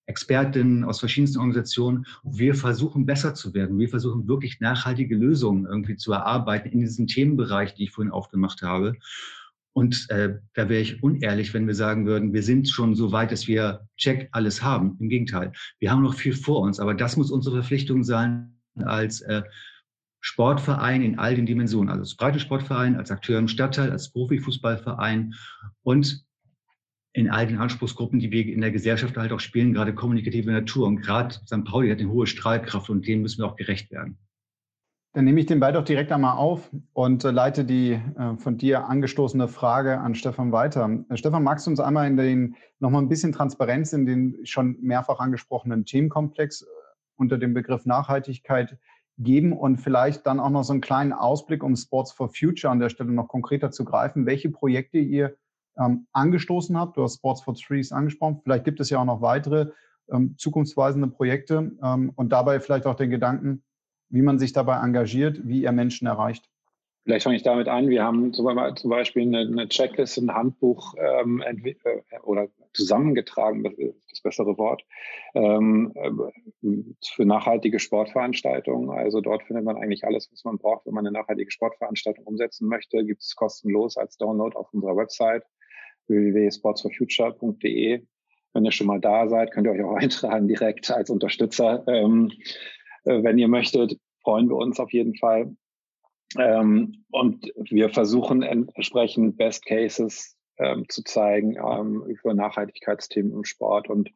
[0.08, 2.06] Expertinnen aus verschiedensten Organisationen.
[2.24, 3.78] Wir versuchen besser zu werden.
[3.78, 8.62] Wir versuchen wirklich nachhaltige Lösungen irgendwie zu erarbeiten in diesem Themenbereich, die ich vorhin aufgemacht
[8.62, 8.94] habe.
[9.74, 13.30] Und äh, da wäre ich unehrlich, wenn wir sagen würden, wir sind schon so weit,
[13.30, 14.96] dass wir check alles haben.
[14.98, 16.80] Im Gegenteil, wir haben noch viel vor uns.
[16.80, 19.42] Aber das muss unsere Verpflichtung sein als äh,
[20.20, 25.34] Sportverein in all den Dimensionen, also als Breitensportverein, als Akteur im Stadtteil, als Profifußballverein
[25.82, 26.24] und
[27.18, 30.86] in all den Anspruchsgruppen, die wir in der Gesellschaft halt auch spielen, gerade kommunikative Natur.
[30.86, 31.64] Und gerade St.
[31.64, 34.18] Pauli hat eine hohe Strahlkraft und dem müssen wir auch gerecht werden.
[35.14, 38.56] Dann nehme ich den Ball doch direkt einmal auf und äh, leite die äh, von
[38.56, 40.88] dir angestoßene Frage an Stefan weiter.
[41.08, 44.76] Äh, Stefan, magst du uns einmal in den nochmal ein bisschen Transparenz in den schon
[44.80, 46.66] mehrfach angesprochenen Themenkomplex
[47.16, 48.78] unter dem Begriff Nachhaltigkeit
[49.16, 52.78] geben und vielleicht dann auch noch so einen kleinen Ausblick, um Sports for Future an
[52.78, 55.34] der Stelle noch konkreter zu greifen, welche Projekte ihr
[55.78, 56.96] ähm, angestoßen habt.
[56.96, 58.40] Du hast Sports for Trees angesprochen.
[58.42, 59.70] Vielleicht gibt es ja auch noch weitere
[60.10, 63.62] ähm, zukunftsweisende Projekte ähm, und dabei vielleicht auch den Gedanken,
[64.10, 66.48] wie man sich dabei engagiert, wie ihr Menschen erreicht.
[67.04, 67.88] Vielleicht fange ich damit an.
[67.88, 71.74] Wir haben zum Beispiel eine, eine Checkliste, ein Handbuch ähm, äh,
[72.22, 74.82] oder zusammengetragen, das ist das bessere Wort,
[75.34, 78.90] ähm, äh, für nachhaltige Sportveranstaltungen.
[78.90, 82.68] Also dort findet man eigentlich alles, was man braucht, wenn man eine nachhaltige Sportveranstaltung umsetzen
[82.68, 83.02] möchte.
[83.04, 85.44] Gibt es kostenlos als Download auf unserer Website
[86.08, 88.02] www.sportsforfuture.de.
[88.54, 91.84] Wenn ihr schon mal da seid, könnt ihr euch auch eintragen direkt als Unterstützer.
[91.86, 92.32] Ähm,
[93.04, 95.54] äh, wenn ihr möchtet, freuen wir uns auf jeden Fall.
[96.36, 103.88] Ähm, und wir versuchen entsprechend Best Cases ähm, zu zeigen ähm, für Nachhaltigkeitsthemen im Sport.
[103.88, 104.10] Und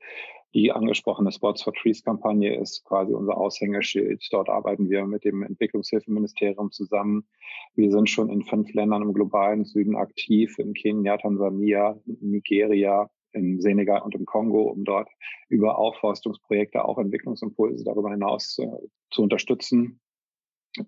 [0.55, 4.27] die angesprochene Sports for Trees Kampagne ist quasi unser Aushängeschild.
[4.31, 7.27] Dort arbeiten wir mit dem Entwicklungshilfeministerium zusammen.
[7.75, 13.61] Wir sind schon in fünf Ländern im globalen Süden aktiv, in Kenia, Tansania, Nigeria, in
[13.61, 15.09] Senegal und im Kongo, um dort
[15.49, 18.67] über Aufforstungsprojekte auch Entwicklungsimpulse darüber hinaus äh,
[19.11, 20.01] zu unterstützen.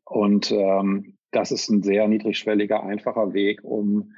[0.05, 4.12] Und ähm, das ist ein sehr niedrigschwelliger, einfacher Weg, um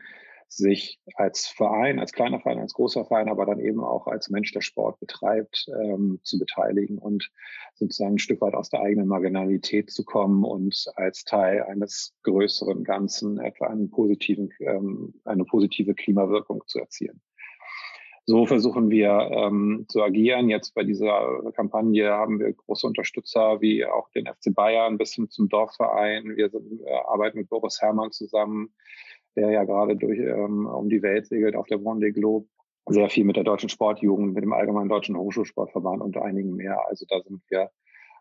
[0.48, 4.52] sich als Verein, als kleiner Verein, als großer Verein, aber dann eben auch als Mensch,
[4.52, 7.30] der Sport betreibt, ähm, zu beteiligen und
[7.74, 12.84] sozusagen ein Stück weit aus der eigenen Marginalität zu kommen und als Teil eines größeren
[12.84, 17.20] Ganzen etwa einen positiven, ähm, eine positive Klimawirkung zu erzielen.
[18.28, 20.48] So versuchen wir ähm, zu agieren.
[20.48, 25.30] Jetzt bei dieser Kampagne haben wir große Unterstützer wie auch den FC Bayern bis hin
[25.30, 26.36] zum Dorfverein.
[26.36, 28.74] Wir, sind, wir arbeiten mit Boris Herrmann zusammen,
[29.36, 32.48] der ja gerade durch ähm, um die Welt segelt auf der Vendée Globe.
[32.88, 36.78] Sehr viel mit der deutschen Sportjugend, mit dem Allgemeinen Deutschen Hochschulsportverband und einigen mehr.
[36.88, 37.70] Also da sind wir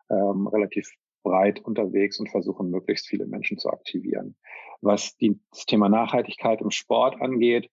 [0.10, 0.90] ähm, relativ
[1.24, 4.36] breit unterwegs und versuchen, möglichst viele Menschen zu aktivieren.
[4.82, 7.70] Was die, das Thema Nachhaltigkeit im Sport angeht,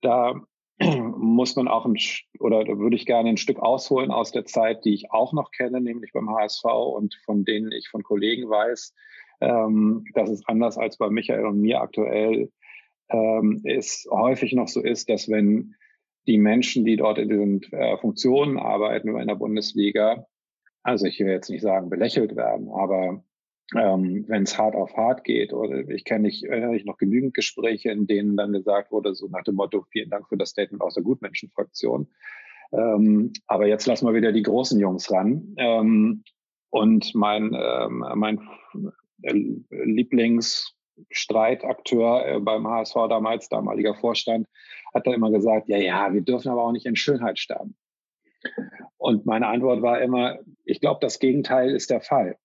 [0.00, 0.34] da
[0.80, 1.96] muss man auch ein,
[2.40, 5.80] oder würde ich gerne ein Stück ausholen aus der Zeit, die ich auch noch kenne,
[5.80, 8.94] nämlich beim HSV und von denen ich von Kollegen weiß,
[9.40, 12.50] ähm, dass es anders als bei Michael und mir aktuell
[13.10, 15.74] ähm, es häufig noch so ist, dass wenn
[16.26, 20.26] die Menschen, die dort in diesen äh, Funktionen arbeiten in der Bundesliga,
[20.82, 23.24] also ich will jetzt nicht sagen belächelt werden, aber
[23.76, 27.34] ähm, wenn es hart auf hart geht, oder ich kenne nicht, erinnere mich noch genügend
[27.34, 30.82] Gespräche, in denen dann gesagt wurde, so nach dem Motto, vielen Dank für das Statement
[30.82, 32.08] aus der Gutmenschenfraktion.
[32.72, 35.54] Ähm, aber jetzt lassen wir wieder die großen Jungs ran.
[35.56, 36.22] Ähm,
[36.70, 38.46] Und mein, ähm, mein
[39.22, 40.77] Lieblingsstreitakteur
[41.10, 44.46] äh, beim HSV damals, damaliger Vorstand,
[44.94, 47.76] hat da immer gesagt, ja, ja, wir dürfen aber auch nicht in Schönheit sterben.
[48.96, 52.36] Und meine Antwort war immer, ich glaube, das Gegenteil ist der Fall.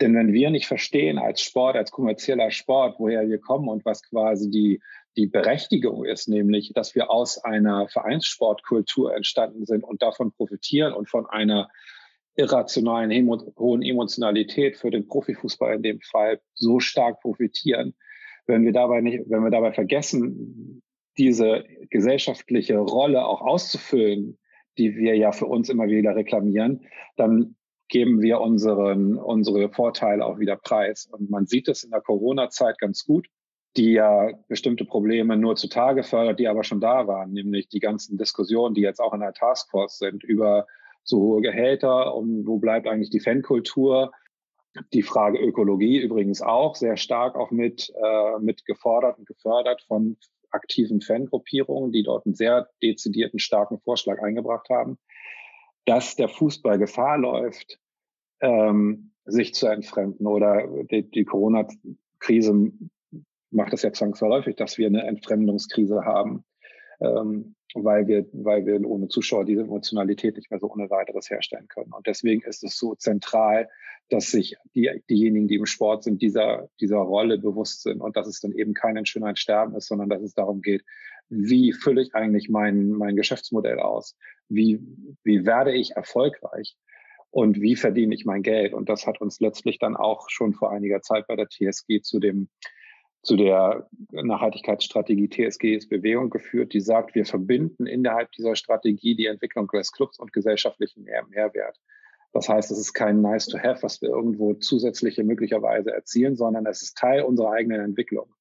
[0.00, 4.02] Denn wenn wir nicht verstehen als Sport, als kommerzieller Sport, woher wir kommen und was
[4.02, 4.80] quasi die,
[5.16, 11.08] die Berechtigung ist, nämlich, dass wir aus einer Vereinssportkultur entstanden sind und davon profitieren und
[11.08, 11.70] von einer
[12.40, 13.10] irrationalen,
[13.58, 17.94] hohen Emotionalität für den Profifußball in dem Fall so stark profitieren,
[18.46, 20.82] wenn wir dabei nicht, wenn wir dabei vergessen,
[21.18, 24.38] diese gesellschaftliche Rolle auch auszufüllen,
[24.78, 27.56] die wir ja für uns immer wieder reklamieren, dann
[27.88, 31.06] geben wir unseren, unsere Vorteile auch wieder preis.
[31.06, 33.26] Und man sieht es in der Corona-Zeit ganz gut,
[33.76, 38.16] die ja bestimmte Probleme nur zutage fördert, die aber schon da waren, nämlich die ganzen
[38.16, 40.66] Diskussionen, die jetzt auch in der Taskforce sind über
[41.02, 44.12] so hohe Gehälter und wo bleibt eigentlich die Fankultur.
[44.92, 50.16] Die Frage Ökologie übrigens auch sehr stark auch mit, äh, mit gefordert und gefördert von
[50.50, 54.98] aktiven Fangruppierungen, die dort einen sehr dezidierten, starken Vorschlag eingebracht haben,
[55.86, 57.78] dass der Fußball Gefahr läuft,
[58.40, 60.26] ähm, sich zu entfremden.
[60.26, 62.72] Oder die, die Corona-Krise
[63.50, 66.44] macht es ja zwangsläufig, dass wir eine Entfremdungskrise haben,
[67.00, 71.68] ähm, weil, wir, weil wir ohne Zuschauer diese Emotionalität nicht mehr so ohne weiteres herstellen
[71.68, 71.92] können.
[71.92, 73.68] Und deswegen ist es so zentral,
[74.08, 78.26] dass sich die, diejenigen, die im Sport sind, dieser, dieser Rolle bewusst sind und dass
[78.26, 80.82] es dann eben kein Schönheit sterben ist, sondern dass es darum geht,
[81.28, 84.16] wie fülle ich eigentlich mein, mein Geschäftsmodell aus?
[84.48, 84.80] Wie,
[85.22, 86.76] wie werde ich erfolgreich?
[87.30, 88.74] Und wie verdiene ich mein Geld?
[88.74, 92.18] Und das hat uns letztlich dann auch schon vor einiger Zeit bei der TSG zu
[92.18, 92.48] dem,
[93.22, 99.26] zu der Nachhaltigkeitsstrategie TSG ist Bewegung geführt, die sagt, wir verbinden innerhalb dieser Strategie die
[99.26, 101.78] Entwicklung des Clubs und gesellschaftlichen Mehrwert.
[102.32, 106.64] Das heißt, es ist kein Nice to have, was wir irgendwo zusätzliche möglicherweise erzielen, sondern
[106.66, 108.32] es ist Teil unserer eigenen Entwicklung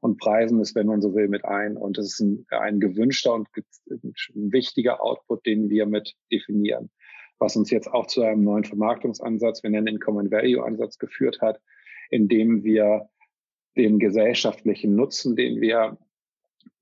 [0.00, 1.76] und preisen es, wenn man so will, mit ein.
[1.76, 3.48] Und es ist ein, ein gewünschter und
[4.34, 6.90] wichtiger Output, den wir mit definieren,
[7.38, 11.40] was uns jetzt auch zu einem neuen Vermarktungsansatz, wir nennen den Common Value Ansatz geführt
[11.40, 11.60] hat,
[12.10, 13.08] indem wir
[13.76, 15.98] den gesellschaftlichen Nutzen, den wir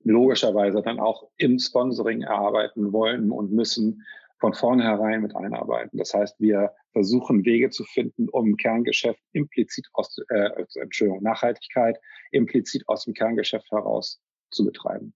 [0.03, 4.03] logischerweise dann auch im Sponsoring erarbeiten wollen und müssen,
[4.41, 5.99] von vornherein mit einarbeiten.
[5.99, 10.49] Das heißt, wir versuchen Wege zu finden, um Kerngeschäft implizit aus, äh,
[10.81, 11.99] Entschuldigung, Nachhaltigkeit
[12.31, 15.13] implizit aus dem Kerngeschäft heraus zu betreiben.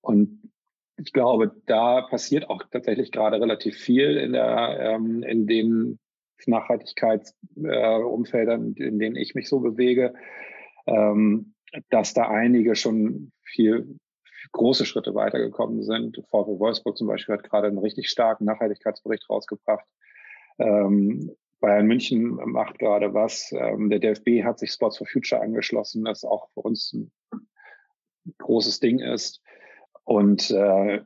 [0.00, 0.50] Und
[0.98, 6.00] ich glaube, da passiert auch tatsächlich gerade relativ viel in der, ähm, in den
[6.46, 10.14] Nachhaltigkeitsumfeldern, äh, in denen ich mich so bewege,
[10.86, 11.54] ähm,
[11.90, 13.98] dass da einige schon viel
[14.52, 16.22] große Schritte weitergekommen sind.
[16.30, 19.86] VW Wolfsburg zum Beispiel hat gerade einen richtig starken Nachhaltigkeitsbericht rausgebracht.
[20.58, 23.52] Ähm, Bayern München macht gerade was.
[23.52, 27.12] Ähm, der DFB hat sich Sports for Future angeschlossen, das auch für uns ein
[28.38, 29.40] großes Ding ist.
[30.04, 31.00] Und äh,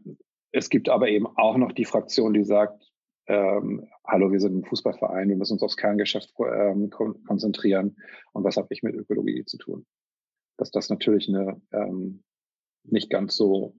[0.53, 2.91] es gibt aber eben auch noch die Fraktion, die sagt,
[3.29, 7.97] ähm, hallo, wir sind ein Fußballverein, wir müssen uns aufs Kerngeschäft ähm, konzentrieren.
[8.33, 9.87] Und was habe ich mit Ökologie zu tun?
[10.57, 12.23] Dass das natürlich eine ähm,
[12.85, 13.77] nicht ganz so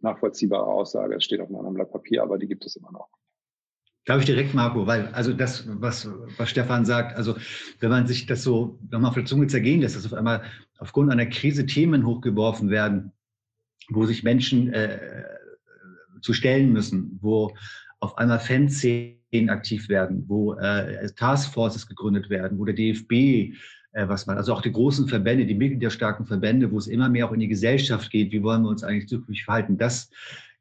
[0.00, 1.16] nachvollziehbare Aussage.
[1.16, 3.08] Es steht auf einem Blatt Papier, aber die gibt es immer noch.
[4.04, 6.08] Darf ich direkt, Marco, weil also das, was,
[6.38, 7.36] was Stefan sagt, also
[7.80, 10.42] wenn man sich das so nochmal auf der Zunge zergehen lässt, dass auf einmal
[10.78, 13.12] aufgrund einer Krise Themen hochgeworfen werden,
[13.90, 15.24] wo sich Menschen äh,
[16.22, 17.54] zu stellen müssen, wo
[18.00, 23.54] auf einmal Fanszenen aktiv werden, wo äh, Taskforces gegründet werden, wo der DFB
[23.92, 27.26] äh, was man, also auch die großen Verbände, die mitgliederstarken Verbände, wo es immer mehr
[27.26, 30.10] auch in die Gesellschaft geht, wie wollen wir uns eigentlich zukünftig verhalten, das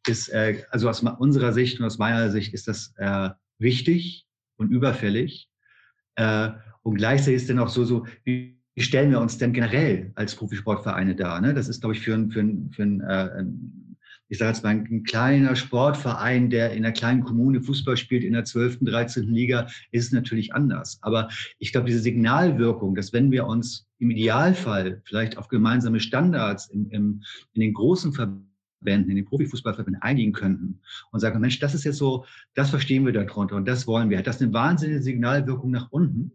[0.08, 4.26] ist, äh, also aus unserer Sicht und aus meiner Sicht ist das äh, wichtig
[4.58, 5.50] und überfällig.
[6.82, 11.15] und gleichzeitig ist dann auch so, so, wie stellen wir uns denn generell als Profisportvereine
[11.15, 11.39] dar?
[11.41, 11.54] Ne?
[11.54, 13.87] Das ist, glaube ich, für, ein, für, ein, für ein,
[14.30, 18.34] ich sage jetzt mal, ein kleiner Sportverein, der in einer kleinen Kommune Fußball spielt, in
[18.34, 19.28] der 12., 13.
[19.28, 21.00] Liga, ist es natürlich anders.
[21.02, 26.68] Aber ich glaube, diese Signalwirkung, dass wenn wir uns im Idealfall vielleicht auf gemeinsame Standards
[26.68, 31.74] im, im, in den großen Verbänden, in den Profifußballverbänden einigen könnten und sagen, Mensch, das
[31.74, 34.22] ist jetzt so, das verstehen wir darunter und das wollen wir.
[34.22, 36.32] Das ist eine wahnsinnige Signalwirkung nach unten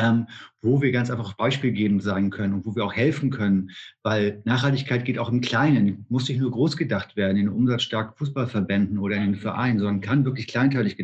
[0.00, 0.26] ähm,
[0.60, 3.70] wo wir ganz einfach beispielgebend sein können und wo wir auch helfen können,
[4.02, 8.98] weil Nachhaltigkeit geht auch im Kleinen, muss nicht nur groß gedacht werden, in umsatzstarken Fußballverbänden
[8.98, 10.96] oder in den Vereinen, sondern kann wirklich kleinteilig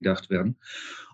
[0.00, 0.56] gedacht werden.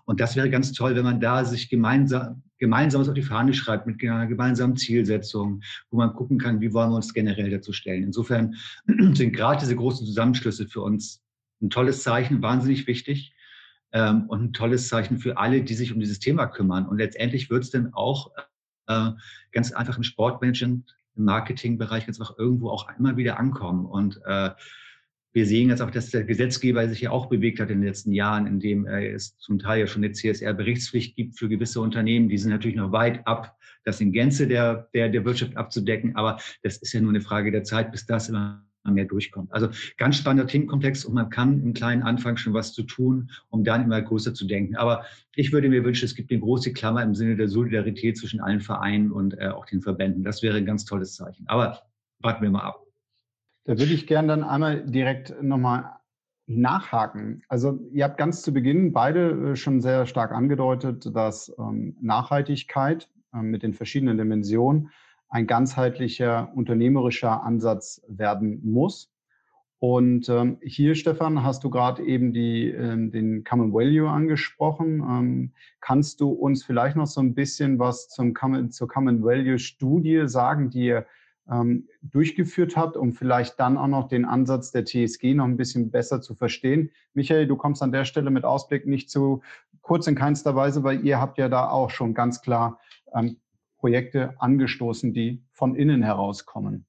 [0.05, 3.87] Und das wäre ganz toll, wenn man da sich gemeinsam, gemeinsames auf die Fahne schreibt
[3.87, 8.03] mit einer gemeinsamen Zielsetzung, wo man gucken kann, wie wollen wir uns generell dazu stellen.
[8.03, 8.55] Insofern
[9.13, 11.21] sind gerade diese großen Zusammenschlüsse für uns
[11.61, 13.33] ein tolles Zeichen, wahnsinnig wichtig.
[13.91, 16.87] Ähm, und ein tolles Zeichen für alle, die sich um dieses Thema kümmern.
[16.87, 18.31] Und letztendlich wird es dann auch
[18.87, 19.11] äh,
[19.51, 23.85] ganz einfach im Sportmanagement, im Marketingbereich ganz einfach irgendwo auch immer wieder ankommen.
[23.85, 24.51] Und äh,
[25.35, 28.13] wir sehen jetzt auch, dass der Gesetzgeber sich ja auch bewegt hat in den letzten
[28.13, 32.29] Jahren, indem es zum Teil ja schon eine CSR-Berichtspflicht gibt für gewisse Unternehmen.
[32.29, 36.15] Die sind natürlich noch weit ab, das in Gänze der, der, der Wirtschaft abzudecken.
[36.15, 39.51] Aber das ist ja nur eine Frage der Zeit, bis das immer mehr durchkommt.
[39.51, 43.63] Also ganz spannender Themenkomplex und man kann im kleinen Anfang schon was zu tun, um
[43.63, 44.75] dann immer größer zu denken.
[44.75, 48.39] Aber ich würde mir wünschen, es gibt eine große Klammer im Sinne der Solidarität zwischen
[48.39, 50.23] allen Vereinen und äh, auch den Verbänden.
[50.23, 51.47] Das wäre ein ganz tolles Zeichen.
[51.47, 51.79] Aber
[52.19, 52.81] warten wir mal ab.
[53.65, 55.95] Da würde ich gerne dann einmal direkt nochmal
[56.47, 57.41] nachhaken.
[57.47, 63.09] Also ihr habt ganz zu Beginn beide äh, schon sehr stark angedeutet, dass ähm, Nachhaltigkeit
[63.33, 64.91] äh, mit den verschiedenen Dimensionen
[65.29, 69.11] ein ganzheitlicher unternehmerischer Ansatz werden muss.
[69.79, 75.01] Und ähm, hier, Stefan, hast du gerade eben die, ähm, den Common Value angesprochen.
[75.01, 79.59] Ähm, kannst du uns vielleicht noch so ein bisschen was zum Common, zur Common Value
[79.59, 81.05] Studie sagen, die ihr
[81.51, 85.91] ähm, durchgeführt habt, um vielleicht dann auch noch den Ansatz der TSG noch ein bisschen
[85.91, 86.89] besser zu verstehen?
[87.13, 89.41] Michael, du kommst an der Stelle mit Ausblick nicht zu
[89.81, 92.79] kurz in keinster Weise, weil ihr habt ja da auch schon ganz klar
[93.13, 93.37] ähm,
[93.77, 96.85] Projekte angestoßen, die von innen herauskommen?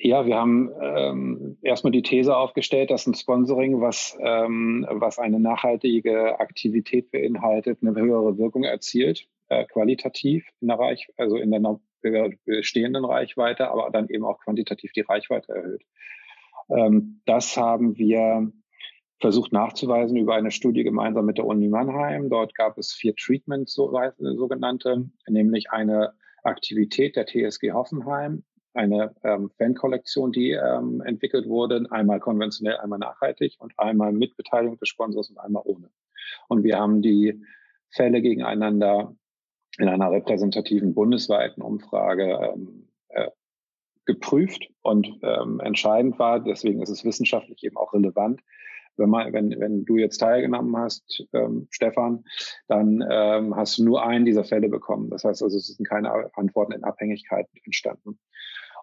[0.00, 5.40] Ja, wir haben ähm, erstmal die These aufgestellt, dass ein Sponsoring, was, ähm, was eine
[5.40, 11.78] nachhaltige Aktivität beinhaltet, eine höhere Wirkung erzielt, äh, qualitativ in der Reich, also in der
[12.44, 15.82] bestehenden Reichweite, aber dann eben auch quantitativ die Reichweite erhöht.
[16.70, 18.52] Ähm, das haben wir
[19.20, 22.30] versucht nachzuweisen über eine Studie gemeinsam mit der Uni Mannheim.
[22.30, 26.12] Dort gab es vier Treatments, so, sogenannte, nämlich eine
[26.44, 33.56] Aktivität der TSG Hoffenheim, eine ähm, Fan-Kollektion, die ähm, entwickelt wurde, einmal konventionell, einmal nachhaltig
[33.58, 35.90] und einmal mit Beteiligung des Sponsors und einmal ohne.
[36.48, 37.42] Und wir haben die
[37.90, 39.16] Fälle gegeneinander
[39.78, 43.30] in einer repräsentativen bundesweiten Umfrage ähm, äh,
[44.04, 48.40] geprüft und ähm, entscheidend war, deswegen ist es wissenschaftlich eben auch relevant,
[48.98, 52.24] wenn, man, wenn, wenn du jetzt teilgenommen hast, ähm, Stefan,
[52.66, 55.10] dann ähm, hast du nur einen dieser Fälle bekommen.
[55.10, 58.18] Das heißt also, es sind keine Antworten in Abhängigkeit entstanden.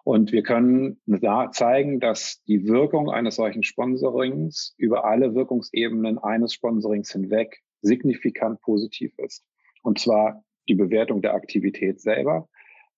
[0.04, 6.52] Und wir können da zeigen, dass die Wirkung eines solchen Sponsorings über alle Wirkungsebenen eines
[6.52, 9.44] Sponsorings hinweg signifikant positiv ist.
[9.82, 12.48] Und zwar die Bewertung der Aktivität selber,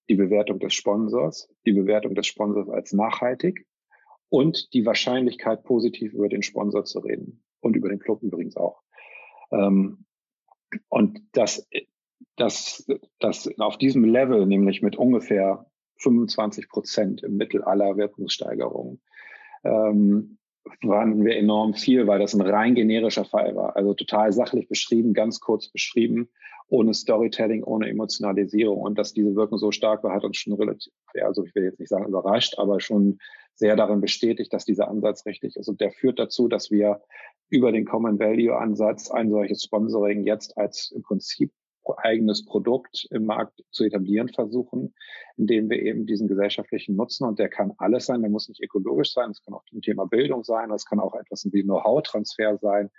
[0.09, 3.67] die Bewertung des Sponsors, die Bewertung des Sponsors als nachhaltig
[4.31, 8.83] und die Wahrscheinlichkeit, positiv über den Sponsor zu reden und über den Club übrigens auch.
[9.51, 10.05] Ähm,
[10.88, 11.67] und das,
[12.37, 12.87] das,
[13.21, 19.01] das auf diesem Level, nämlich mit ungefähr 25 Prozent im Mittel aller Wirkungssteigerungen,
[19.64, 20.38] ähm,
[20.83, 23.77] waren wir enorm viel, weil das ein rein generischer Fall war.
[23.77, 26.29] Also total sachlich beschrieben, ganz kurz beschrieben,
[26.69, 28.79] ohne Storytelling, ohne Emotionalisierung.
[28.79, 31.81] Und dass diese Wirkung so stark war, hat uns schon relativ, also ich will jetzt
[31.81, 33.19] nicht sagen überrascht, aber schon
[33.59, 35.68] sehr darin bestätigt, dass dieser Ansatz richtig ist.
[35.68, 37.03] Und der führt dazu, dass wir
[37.51, 41.53] über den Common Value Ansatz ein solches Sponsoring jetzt als im Prinzip
[41.97, 44.94] eigenes Produkt im Markt zu etablieren versuchen,
[45.37, 49.14] indem wir eben diesen gesellschaftlichen Nutzen, und der kann alles sein, der muss nicht ökologisch
[49.14, 52.90] sein, es kann auch ein Thema Bildung sein, es kann auch etwas wie Know-how-Transfer sein,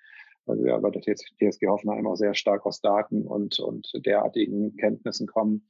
[0.45, 5.27] weil wir bei der TSG Hoffenheim auch sehr stark aus Daten und, und derartigen Kenntnissen
[5.27, 5.69] kommen.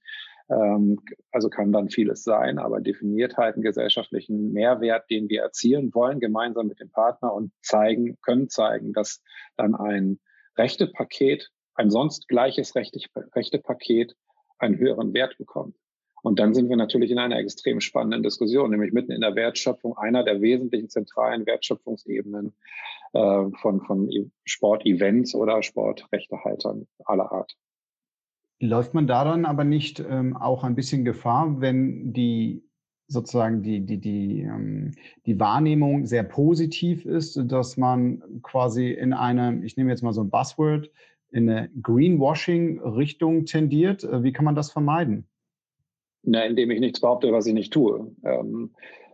[0.49, 0.99] Ähm,
[1.31, 6.19] also kann dann vieles sein, aber definiert halt einen gesellschaftlichen Mehrwert, den wir erzielen wollen,
[6.19, 9.21] gemeinsam mit dem Partner und zeigen, können zeigen, dass
[9.57, 10.19] dann ein
[10.57, 14.15] Rechtepaket, ein sonst gleiches Rechtepaket
[14.57, 15.75] einen höheren Wert bekommt.
[16.21, 19.97] Und dann sind wir natürlich in einer extrem spannenden Diskussion, nämlich mitten in der Wertschöpfung
[19.97, 22.53] einer der wesentlichen zentralen Wertschöpfungsebenen
[23.13, 27.55] äh, von, von Sportevents oder Sportrechtehaltern aller Art.
[28.61, 32.63] Läuft man daran aber nicht ähm, auch ein bisschen Gefahr, wenn die
[33.07, 34.91] sozusagen die, die, die, ähm,
[35.25, 40.21] die Wahrnehmung sehr positiv ist, dass man quasi in eine, ich nehme jetzt mal so
[40.21, 40.91] ein Buzzword,
[41.31, 44.03] in eine Greenwashing-Richtung tendiert?
[44.03, 45.27] Äh, wie kann man das vermeiden?
[46.23, 48.11] Na, indem ich nichts behaupte, was ich nicht tue.
[48.23, 48.71] Ähm,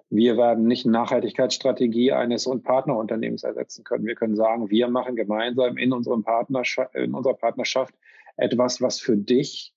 [0.10, 4.06] wir werden nicht Nachhaltigkeitsstrategie eines und Partnerunternehmens ersetzen können.
[4.06, 7.94] Wir können sagen, wir machen gemeinsam in, unserem Partnerschaft, in unserer Partnerschaft
[8.38, 9.74] etwas, was für dich,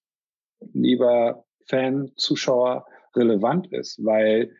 [0.73, 4.53] lieber Fan, Zuschauer, relevant ist, weil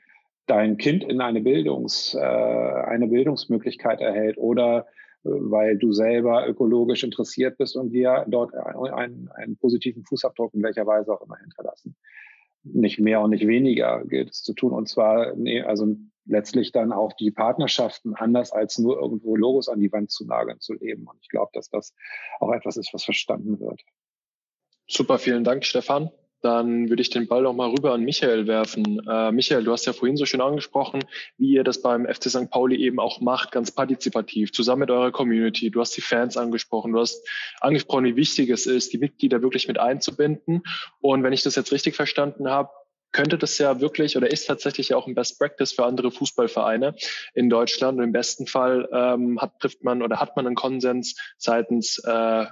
[0.46, 4.86] dein Kind in eine Bildungs, äh, eine Bildungsmöglichkeit erhält oder
[5.24, 10.62] äh, weil du selber ökologisch interessiert bist und wir dort einen, einen positiven Fußabdruck in
[10.62, 11.96] welcher Weise auch immer hinterlassen.
[12.64, 14.72] Nicht mehr und nicht weniger gilt es zu tun.
[14.72, 15.96] Und zwar, nee, also
[16.26, 20.61] letztlich dann auch die Partnerschaften anders als nur irgendwo Logos an die Wand zu nageln
[20.61, 21.06] zu leben.
[21.06, 21.94] Und ich glaube, dass das
[22.38, 23.82] auch etwas ist, was verstanden wird.
[24.86, 26.11] Super, vielen Dank, Stefan.
[26.41, 29.01] Dann würde ich den Ball noch mal rüber an Michael werfen.
[29.09, 31.05] Äh, Michael, du hast ja vorhin so schön angesprochen,
[31.36, 32.51] wie ihr das beim FC St.
[32.51, 35.70] Pauli eben auch macht, ganz partizipativ, zusammen mit eurer Community.
[35.70, 37.26] Du hast die Fans angesprochen, du hast
[37.61, 40.62] angesprochen, wie wichtig es ist, die Mitglieder wirklich mit einzubinden.
[41.01, 42.70] Und wenn ich das jetzt richtig verstanden habe,
[43.12, 46.95] könnte das ja wirklich oder ist tatsächlich ja auch ein Best Practice für andere Fußballvereine
[47.34, 47.99] in Deutschland.
[47.99, 52.47] Und im besten Fall ähm, hat, trifft man oder hat man einen Konsens seitens äh,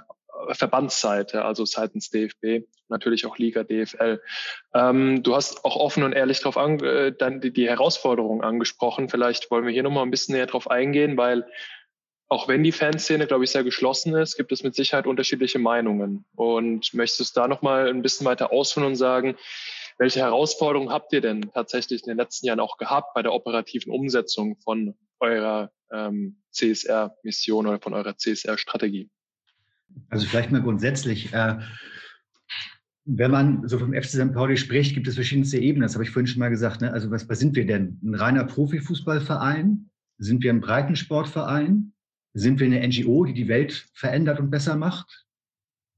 [0.51, 4.21] Verbandsseite, also seitens DFB, natürlich auch Liga, DFL.
[4.73, 9.09] Ähm, du hast auch offen und ehrlich darauf äh, dann die, die Herausforderungen angesprochen.
[9.09, 11.45] Vielleicht wollen wir hier nochmal ein bisschen näher drauf eingehen, weil
[12.29, 16.25] auch wenn die Fanszene, glaube ich, sehr geschlossen ist, gibt es mit Sicherheit unterschiedliche Meinungen.
[16.35, 19.37] Und möchtest du da nochmal ein bisschen weiter ausführen und sagen,
[19.97, 23.91] welche Herausforderungen habt ihr denn tatsächlich in den letzten Jahren auch gehabt bei der operativen
[23.91, 29.09] Umsetzung von eurer ähm, CSR-Mission oder von eurer CSR-Strategie?
[30.09, 31.59] Also vielleicht mal grundsätzlich, äh,
[33.05, 34.33] wenn man so vom FC St.
[34.33, 35.83] Pauli spricht, gibt es verschiedenste Ebenen.
[35.83, 36.81] Das habe ich vorhin schon mal gesagt.
[36.81, 36.91] Ne?
[36.91, 37.99] Also was, was sind wir denn?
[38.03, 39.89] Ein reiner Profifußballverein?
[40.17, 41.93] Sind wir ein Breitensportverein?
[42.33, 45.25] Sind wir eine NGO, die die Welt verändert und besser macht?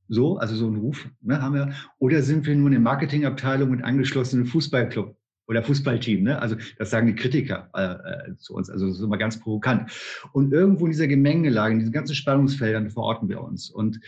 [0.08, 1.74] So, also so einen Ruf ne, haben wir.
[1.98, 5.19] Oder sind wir nur eine Marketingabteilung und angeschlossenen Fußballclub
[5.50, 6.24] oder Fußballteam?
[6.24, 6.42] Ne?
[6.42, 8.70] Also das sagen die Kritiker äh, äh, zu uns.
[8.70, 9.92] Also das ist immer ganz provokant.
[10.32, 13.70] Und irgendwo in dieser Gemengelage, in diesen ganzen Spannungsfeldern verorten wir uns.
[13.70, 14.00] Und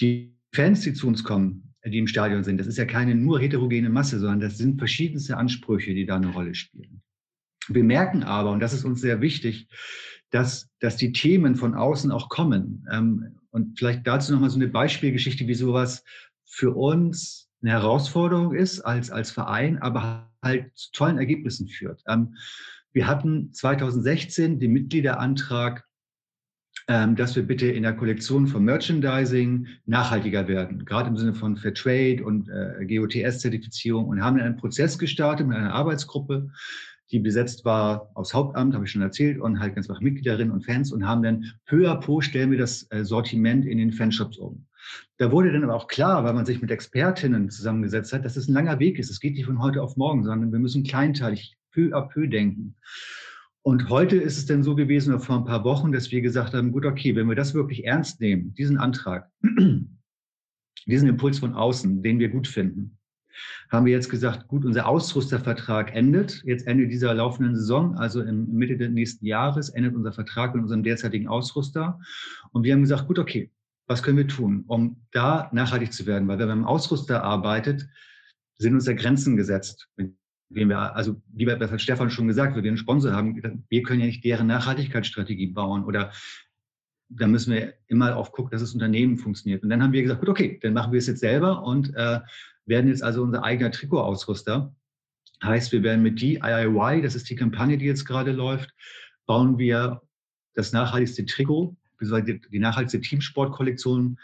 [0.00, 3.38] die Fans, die zu uns kommen, die im Stadion sind, das ist ja keine nur
[3.38, 7.02] heterogene Masse, sondern das sind verschiedenste Ansprüche, die da eine Rolle spielen.
[7.68, 9.68] Wir merken aber, und das ist uns sehr wichtig,
[10.30, 12.86] dass, dass die Themen von außen auch kommen.
[12.90, 16.02] Ähm, und vielleicht dazu nochmal so eine Beispielgeschichte, wie sowas
[16.46, 22.02] für uns eine Herausforderung ist als, als Verein, aber halt zu tollen Ergebnissen führt.
[22.08, 22.34] Ähm,
[22.92, 25.84] wir hatten 2016 den Mitgliederantrag,
[26.88, 31.56] ähm, dass wir bitte in der Kollektion von Merchandising nachhaltiger werden, gerade im Sinne von
[31.56, 36.50] Fair Trade und äh, GOTS-Zertifizierung und haben einen Prozess gestartet mit einer Arbeitsgruppe,
[37.12, 40.64] die besetzt war aus Hauptamt, habe ich schon erzählt, und halt ganz einfach Mitgliederinnen und
[40.64, 44.66] Fans und haben dann à peu stellen wir das äh, Sortiment in den Fanshops um.
[45.18, 48.48] Da wurde dann aber auch klar, weil man sich mit Expertinnen zusammengesetzt hat, dass es
[48.48, 49.10] ein langer Weg ist.
[49.10, 52.76] Es geht nicht von heute auf morgen, sondern wir müssen kleinteilig peu à peu denken.
[53.62, 56.52] Und heute ist es dann so gewesen, oder vor ein paar Wochen, dass wir gesagt
[56.52, 59.30] haben, gut, okay, wenn wir das wirklich ernst nehmen, diesen Antrag,
[60.86, 62.98] diesen Impuls von außen, den wir gut finden,
[63.70, 68.52] haben wir jetzt gesagt, gut, unser Ausrüstervertrag endet, jetzt Ende dieser laufenden Saison, also im
[68.52, 72.00] Mitte des nächsten Jahres endet unser Vertrag mit unserem derzeitigen Ausrüster.
[72.50, 73.50] Und wir haben gesagt, gut, okay,
[73.86, 76.28] was können wir tun, um da nachhaltig zu werden?
[76.28, 77.88] Weil wenn man im Ausrüster arbeitet,
[78.58, 79.88] sind uns ja Grenzen gesetzt.
[80.48, 84.06] Wir, also wie bei Stefan schon gesagt, wenn wir einen Sponsor haben, wir können ja
[84.06, 86.12] nicht deren Nachhaltigkeitsstrategie bauen oder
[87.08, 89.62] da müssen wir immer auf gucken, dass das Unternehmen funktioniert.
[89.62, 92.20] Und dann haben wir gesagt, gut, okay, dann machen wir es jetzt selber und äh,
[92.66, 94.74] werden jetzt also unser eigener Trikotausrüster.
[95.42, 98.72] Heißt, wir werden mit DIY, das ist die Kampagne, die jetzt gerade läuft,
[99.26, 100.02] bauen wir
[100.54, 104.18] das nachhaltigste Trikot, die nachhaltigste Teamsportkollektion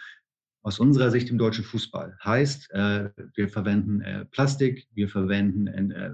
[0.62, 2.16] aus unserer Sicht im deutschen Fußball.
[2.22, 6.10] Heißt, äh, wir verwenden äh, Plastik, wir verwenden äh,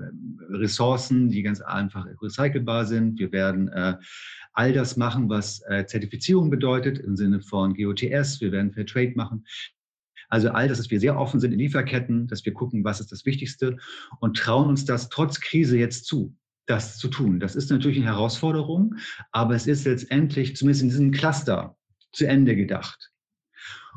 [0.51, 3.19] Ressourcen, die ganz einfach recycelbar sind.
[3.19, 3.71] Wir werden
[4.53, 8.41] all das machen, was Zertifizierung bedeutet im Sinne von GOTS.
[8.41, 9.45] Wir werden Fair Trade machen.
[10.29, 13.11] Also all das, dass wir sehr offen sind in Lieferketten, dass wir gucken, was ist
[13.11, 13.77] das Wichtigste
[14.21, 16.37] und trauen uns das trotz Krise jetzt zu,
[16.67, 17.41] das zu tun.
[17.41, 18.97] Das ist natürlich eine Herausforderung,
[19.33, 21.77] aber es ist letztendlich zumindest in diesem Cluster
[22.13, 23.11] zu Ende gedacht.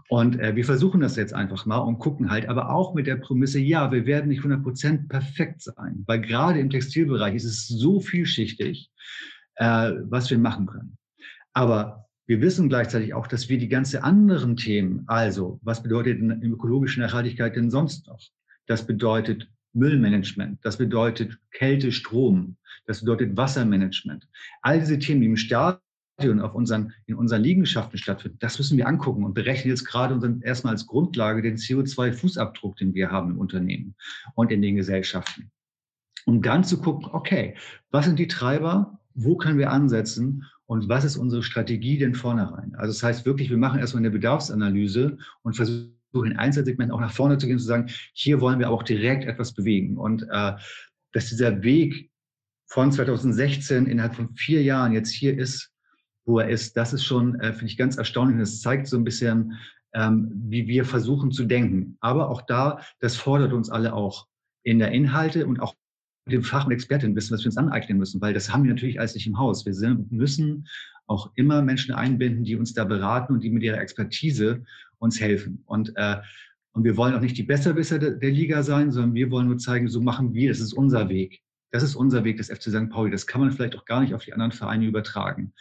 [0.10, 3.18] Und äh, wir versuchen das jetzt einfach mal und gucken halt, aber auch mit der
[3.18, 8.00] Prämisse, ja, wir werden nicht 100% perfekt sein, weil gerade im Textilbereich ist es so
[8.00, 8.90] vielschichtig,
[9.56, 10.98] äh, was wir machen können.
[11.54, 17.00] Aber wir wissen gleichzeitig auch, dass wir die ganzen anderen Themen, also was bedeutet ökologische
[17.00, 18.20] Nachhaltigkeit denn sonst noch?
[18.66, 24.28] Das bedeutet Müllmanagement, das bedeutet Kälte, Strom, das bedeutet Wassermanagement.
[24.62, 28.88] All diese Themen, die im Stadion auf unseren, in unseren Liegenschaften stattfinden, das müssen wir
[28.88, 33.40] angucken und berechnen jetzt gerade unseren, erstmal als Grundlage den CO2-Fußabdruck, den wir haben im
[33.40, 33.96] Unternehmen
[34.36, 35.52] und in den Gesellschaften.
[36.26, 37.56] Um dann zu gucken, okay,
[37.92, 42.76] was sind die Treiber, wo können wir ansetzen und was ist unsere Strategie denn vornherein?
[42.76, 47.12] Also das heißt wirklich, wir machen erstmal eine Bedarfsanalyse und versuchen in Einzelsegmenten auch nach
[47.12, 49.98] vorne zu gehen zu sagen, hier wollen wir auch direkt etwas bewegen.
[49.98, 50.54] Und äh,
[51.14, 52.10] dass dieser Weg
[52.68, 55.72] von 2016 innerhalb von vier Jahren jetzt hier ist,
[56.26, 58.38] wo er ist, das ist schon, äh, finde ich, ganz erstaunlich.
[58.40, 59.54] Das zeigt so ein bisschen,
[59.94, 61.98] ähm, wie wir versuchen zu denken.
[62.02, 64.28] Aber auch da, das fordert uns alle auch
[64.64, 65.76] in der Inhalte und auch
[66.30, 69.16] dem Fach- und Expertenwissen, was wir uns aneignen müssen, weil das haben wir natürlich alles
[69.16, 69.66] nicht im Haus.
[69.66, 70.68] Wir sind, müssen
[71.08, 74.66] auch immer Menschen einbinden, die uns da beraten und die mit ihrer Expertise
[75.00, 75.64] uns helfen.
[75.66, 76.18] Und, äh,
[76.72, 79.58] und wir wollen auch nicht die Besserwisser der, der Liga sein, sondern wir wollen nur
[79.58, 81.42] zeigen, so machen wir, das ist unser Weg.
[81.72, 82.90] Das ist unser Weg des FC St.
[82.90, 83.12] Pauli.
[83.12, 85.54] Das kann man vielleicht auch gar nicht auf die anderen Vereine übertragen.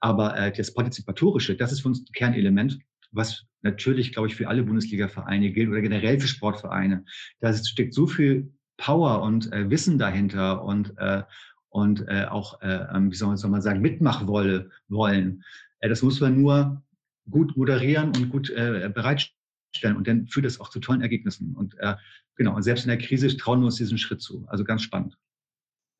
[0.00, 2.78] Aber äh, das Partizipatorische, das ist für uns ein Kernelement,
[3.12, 7.04] was natürlich, glaube ich, für alle Bundesliga-Vereine gilt oder generell für Sportvereine.
[7.40, 11.22] Da steckt so viel Power und äh, Wissen dahinter und, äh,
[11.68, 15.44] und äh, auch, äh, ähm, wie soll man, sagen, mitmachwolle wollen.
[15.80, 16.82] Äh, das muss man nur
[17.30, 21.54] gut moderieren und gut äh, bereitstellen und dann führt das auch zu tollen Ergebnissen.
[21.56, 21.96] Und äh,
[22.36, 24.44] genau, und selbst in der Krise trauen wir uns diesen Schritt zu.
[24.48, 25.16] Also ganz spannend.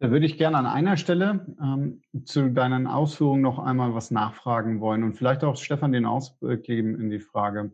[0.01, 4.81] Da würde ich gerne an einer Stelle ähm, zu deinen Ausführungen noch einmal was nachfragen
[4.81, 7.73] wollen und vielleicht auch Stefan den Ausblick geben in die Frage.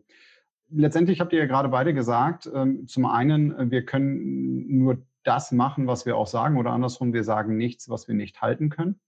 [0.69, 5.87] Letztendlich habt ihr ja gerade beide gesagt, ähm, zum einen, wir können nur das machen,
[5.87, 8.99] was wir auch sagen oder andersrum, wir sagen nichts, was wir nicht halten können.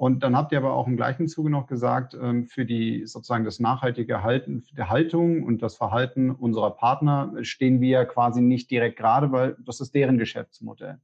[0.00, 3.44] Und dann habt ihr aber auch im gleichen Zuge noch gesagt, ähm, für die sozusagen
[3.44, 8.96] das nachhaltige Halten der Haltung und das Verhalten unserer Partner stehen wir quasi nicht direkt
[8.96, 10.98] gerade, weil das ist deren Geschäftsmodell.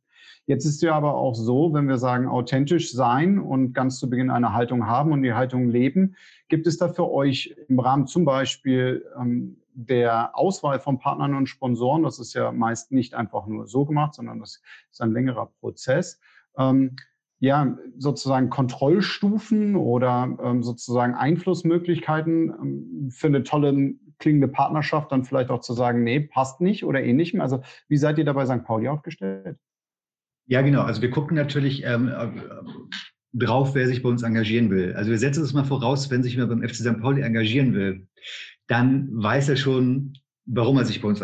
[0.47, 4.31] Jetzt ist ja aber auch so, wenn wir sagen, authentisch sein und ganz zu Beginn
[4.31, 6.17] eine Haltung haben und die Haltung leben,
[6.49, 11.51] gibt es da für euch im Rahmen zum Beispiel ähm, der Auswahl von Partnern und
[11.51, 15.53] Sponsoren, das ist ja meist nicht einfach nur so gemacht, sondern das ist ein längerer
[15.61, 16.19] Prozess,
[16.57, 16.97] ähm,
[17.39, 25.51] ja, sozusagen Kontrollstufen oder ähm, sozusagen Einflussmöglichkeiten ähm, für eine tolle klingende Partnerschaft dann vielleicht
[25.51, 27.41] auch zu sagen, nee, passt nicht oder ähnlichem.
[27.41, 28.65] Also wie seid ihr dabei St.
[28.65, 29.59] Pauli aufgestellt?
[30.47, 30.83] Ja, genau.
[30.83, 32.29] Also wir gucken natürlich ähm, äh,
[33.33, 34.95] drauf, wer sich bei uns engagieren will.
[34.95, 37.01] Also wir setzen es mal voraus, wenn sich jemand beim FC St.
[37.01, 38.07] Pauli engagieren will,
[38.67, 40.15] dann weiß er schon,
[40.47, 41.21] warum er sich bei uns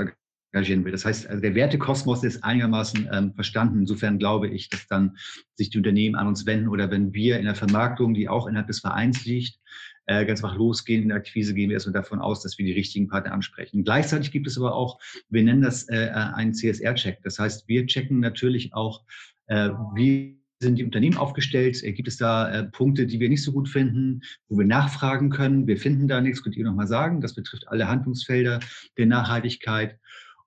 [0.53, 0.93] engagieren will.
[0.93, 3.81] Das heißt, also der Wertekosmos ist einigermaßen ähm, verstanden.
[3.81, 5.17] Insofern glaube ich, dass dann
[5.55, 8.67] sich die Unternehmen an uns wenden oder wenn wir in der Vermarktung, die auch innerhalb
[8.67, 9.59] des Vereins liegt,
[10.07, 12.73] äh, ganz einfach losgehen in der Akquise, gehen wir erstmal davon aus, dass wir die
[12.73, 13.85] richtigen Partner ansprechen.
[13.85, 14.99] Gleichzeitig gibt es aber auch,
[15.29, 17.23] wir nennen das äh, einen CSR-Check.
[17.23, 19.03] Das heißt, wir checken natürlich auch,
[19.47, 21.83] äh, wie sind die Unternehmen aufgestellt?
[21.83, 25.31] Äh, gibt es da äh, Punkte, die wir nicht so gut finden, wo wir nachfragen
[25.31, 25.67] können?
[25.67, 27.21] Wir finden da nichts, könnt ihr nochmal sagen.
[27.21, 28.61] Das betrifft alle Handlungsfelder
[28.99, 29.99] der Nachhaltigkeit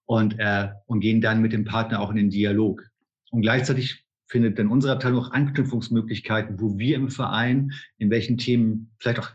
[0.05, 2.83] und, äh, und gehen dann mit dem Partner auch in den Dialog.
[3.31, 8.91] Und gleichzeitig findet dann unsere Abteilung auch Anknüpfungsmöglichkeiten, wo wir im Verein in welchen Themen
[8.99, 9.31] vielleicht auch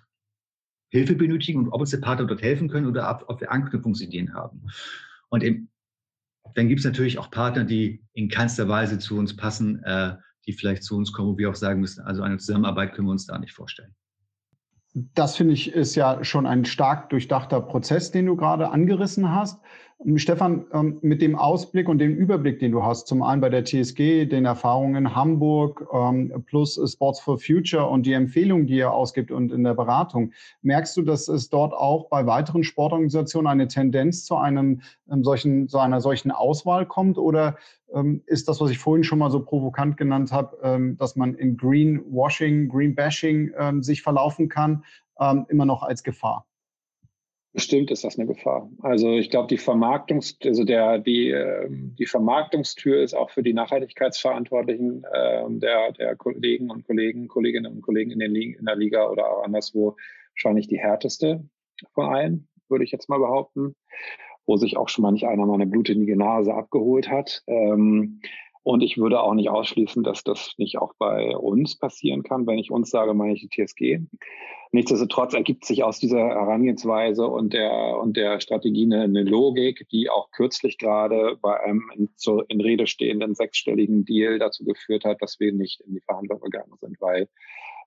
[0.91, 4.67] Hilfe benötigen und ob uns der Partner dort helfen können oder ob, wir Anknüpfungsideen haben.
[5.29, 5.69] Und im,
[6.55, 10.17] dann gibt es natürlich auch Partner, die in keinster Weise zu uns passen, äh,
[10.47, 13.13] die vielleicht zu uns kommen, wo wir auch sagen müssen, also eine Zusammenarbeit können wir
[13.13, 13.95] uns da nicht vorstellen.
[14.93, 19.61] Das finde ich ist ja schon ein stark durchdachter Prozess, den du gerade angerissen hast.
[20.17, 23.67] Stefan, ähm, mit dem Ausblick und dem Überblick, den du hast, zum einen bei der
[23.67, 29.31] TSG, den Erfahrungen Hamburg ähm, plus Sports for Future und die Empfehlungen, die ihr ausgibt
[29.31, 30.33] und in der Beratung,
[30.63, 34.81] merkst du, dass es dort auch bei weiteren Sportorganisationen eine Tendenz zu einem
[35.11, 37.19] ähm, solchen, zu einer solchen Auswahl kommt?
[37.19, 37.57] Oder
[38.27, 42.69] ist das, was ich vorhin schon mal so provokant genannt habe, dass man in Greenwashing,
[42.69, 44.85] Greenbashing sich verlaufen kann,
[45.49, 46.47] immer noch als Gefahr?
[47.53, 48.71] Bestimmt ist das eine Gefahr.
[48.81, 53.55] Also ich glaube, die Vermarktungs, also der, die, ähm, die Vermarktungstür ist auch für die
[53.55, 59.09] Nachhaltigkeitsverantwortlichen äh, der, der Kollegen und Kollegen, Kolleginnen und Kollegen in, den, in der Liga
[59.09, 59.97] oder auch anderswo
[60.35, 61.45] wahrscheinlich die härteste
[61.93, 63.75] von allen, würde ich jetzt mal behaupten,
[64.47, 67.43] wo sich auch schon mal nicht einer meine blutige Nase abgeholt hat.
[67.49, 68.21] Ähm,
[68.63, 72.47] und ich würde auch nicht ausschließen, dass das nicht auch bei uns passieren kann.
[72.47, 74.01] Wenn ich uns sage, meine ich die TSG.
[74.73, 80.09] Nichtsdestotrotz ergibt sich aus dieser Herangehensweise und der, und der Strategie eine, eine Logik, die
[80.09, 85.21] auch kürzlich gerade bei einem in, zu, in Rede stehenden sechsstelligen Deal dazu geführt hat,
[85.23, 87.29] dass wir nicht in die Verhandlung gegangen sind, weil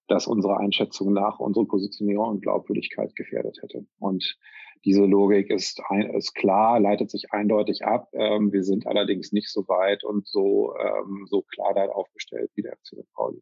[0.07, 3.85] das unserer Einschätzung nach unsere Positionierung und Glaubwürdigkeit gefährdet hätte.
[3.99, 4.37] Und
[4.83, 8.09] diese Logik ist, ein, ist klar, leitet sich eindeutig ab.
[8.11, 12.63] Ähm, wir sind allerdings nicht so weit und so, ähm, so klar da aufgestellt wie
[12.63, 13.41] der FC Pauli.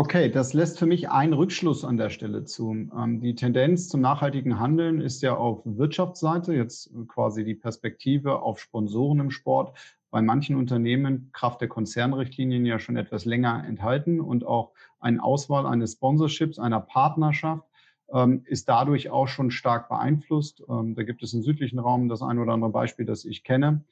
[0.00, 2.70] Okay, das lässt für mich einen Rückschluss an der Stelle zu.
[2.70, 8.60] Ähm, die Tendenz zum nachhaltigen Handeln ist ja auf Wirtschaftsseite, jetzt quasi die Perspektive auf
[8.60, 9.76] Sponsoren im Sport,
[10.12, 14.70] bei manchen Unternehmen Kraft der Konzernrichtlinien ja schon etwas länger enthalten und auch
[15.00, 17.66] eine Auswahl eines Sponsorships, einer Partnerschaft
[18.14, 20.62] ähm, ist dadurch auch schon stark beeinflusst.
[20.68, 23.82] Ähm, da gibt es im südlichen Raum das ein oder andere Beispiel, das ich kenne,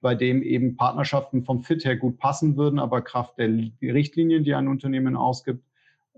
[0.00, 3.48] bei dem eben Partnerschaften vom Fit her gut passen würden, aber Kraft der
[3.82, 5.64] Richtlinien, die ein Unternehmen ausgibt,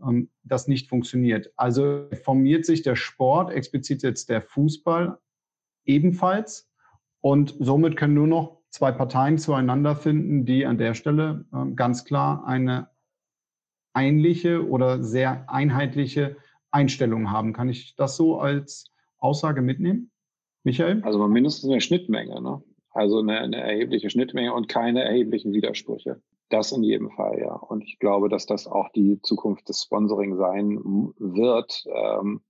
[0.07, 1.53] ähm, das nicht funktioniert.
[1.57, 5.19] Also formiert sich der Sport, explizit jetzt der Fußball,
[5.85, 6.71] ebenfalls.
[7.21, 12.05] Und somit können nur noch zwei Parteien zueinander finden, die an der Stelle äh, ganz
[12.05, 12.89] klar eine
[13.95, 16.37] ähnliche oder sehr einheitliche
[16.71, 17.53] Einstellung haben.
[17.53, 20.11] Kann ich das so als Aussage mitnehmen?
[20.63, 21.03] Michael?
[21.03, 22.63] Also mindestens eine Schnittmenge, ne?
[23.01, 26.21] Also eine, eine erhebliche Schnittmenge und keine erheblichen Widersprüche.
[26.51, 27.55] Das in jedem Fall, ja.
[27.55, 30.79] Und ich glaube, dass das auch die Zukunft des Sponsoring sein
[31.17, 31.87] wird.
[31.95, 32.43] Ähm,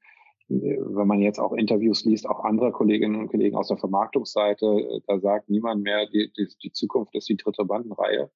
[0.49, 5.21] wenn man jetzt auch Interviews liest, auch anderer Kolleginnen und Kollegen aus der Vermarktungsseite, da
[5.21, 8.29] sagt niemand mehr, die, die, die Zukunft ist die dritte Bandenreihe,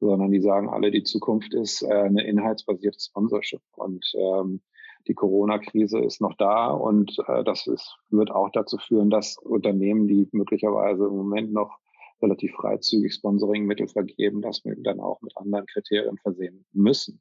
[0.00, 3.62] sondern die sagen alle, die Zukunft ist äh, eine inhaltsbasierte Sponsorship.
[3.76, 4.60] Und ähm,
[5.06, 10.08] die Corona-Krise ist noch da und äh, das ist, wird auch dazu führen, dass Unternehmen,
[10.08, 11.78] die möglicherweise im Moment noch
[12.22, 17.20] relativ freizügig Sponsoring-Mittel vergeben, das dann auch mit anderen Kriterien versehen müssen,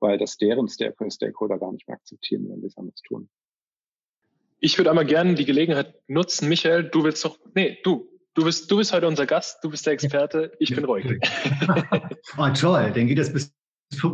[0.00, 3.28] weil das deren Stakeholder gar nicht mehr akzeptieren, wenn sie es anders tun.
[4.58, 8.70] Ich würde einmal gerne die Gelegenheit nutzen, Michael, du willst doch, nee, du, du bist,
[8.70, 11.18] du bist heute unser Gast, du bist der Experte, ich bin ruhig.
[12.36, 13.54] oh, toll, dann geht das bis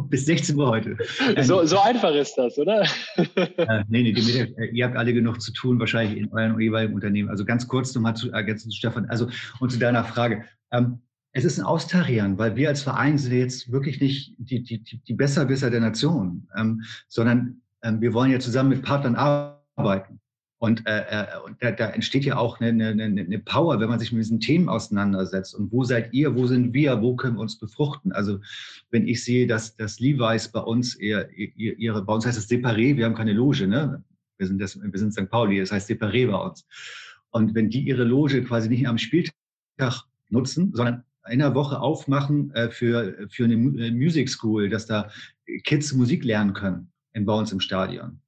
[0.08, 0.96] bis 16 Uhr heute.
[1.42, 2.82] So, so einfach ist das, oder?
[3.16, 6.94] äh, nee, nee, die, äh, ihr habt alle genug zu tun, wahrscheinlich in euren jeweiligen
[6.94, 7.28] Unternehmen.
[7.28, 9.06] Also ganz kurz nochmal zu ergänzen zu Stefan.
[9.06, 9.28] Also
[9.60, 10.44] und zu deiner Frage.
[10.72, 11.00] Ähm,
[11.32, 15.02] es ist ein Austarieren, weil wir als Verein sind jetzt wirklich nicht die, die, die,
[15.02, 20.20] die Besserwisser der Nation, ähm, sondern ähm, wir wollen ja zusammen mit Partnern arbeiten.
[20.58, 23.98] Und, äh, äh, und da, da entsteht ja auch eine, eine, eine Power, wenn man
[23.98, 25.54] sich mit diesen Themen auseinandersetzt.
[25.54, 28.12] Und wo seid ihr, wo sind wir, wo können wir uns befruchten?
[28.12, 28.40] Also
[28.90, 32.96] wenn ich sehe, dass, dass Levi's bei uns, eher, ihre, bei uns heißt es Separé,
[32.96, 34.02] wir haben keine Loge, ne?
[34.38, 35.30] Wir sind, das, wir sind St.
[35.30, 36.66] Pauli, das heißt Separé bei uns.
[37.30, 39.34] Und wenn die ihre Loge quasi nicht am Spieltag
[40.30, 45.10] nutzen, sondern in der Woche aufmachen äh, für, für eine Music School, dass da
[45.64, 48.20] Kids Musik lernen können in, bei uns im Stadion.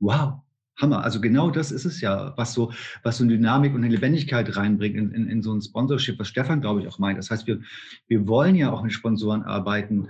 [0.00, 0.40] Wow,
[0.76, 1.02] Hammer.
[1.02, 2.72] Also genau das ist es ja, was so,
[3.02, 6.28] was so eine Dynamik und eine Lebendigkeit reinbringt in, in, in so ein Sponsorship, was
[6.28, 7.18] Stefan, glaube ich, auch meint.
[7.18, 7.60] Das heißt, wir,
[8.08, 10.08] wir wollen ja auch mit Sponsoren arbeiten,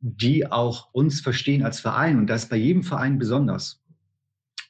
[0.00, 2.18] die auch uns verstehen als Verein.
[2.18, 3.80] Und das bei jedem Verein besonders,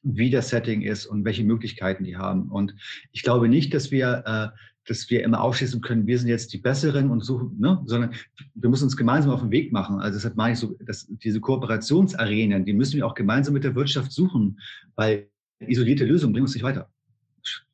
[0.02, 2.50] wie das Setting ist und welche Möglichkeiten die haben.
[2.50, 2.74] Und
[3.12, 6.58] ich glaube nicht, dass wir äh, dass wir immer aufschließen können, wir sind jetzt die
[6.58, 7.80] Besseren und so, ne?
[7.86, 8.14] sondern
[8.54, 10.00] wir müssen uns gemeinsam auf den Weg machen.
[10.00, 13.74] Also deshalb meine ich so, dass diese Kooperationsarenen, die müssen wir auch gemeinsam mit der
[13.74, 14.60] Wirtschaft suchen,
[14.96, 15.28] weil
[15.60, 16.90] isolierte Lösungen bringen uns nicht weiter.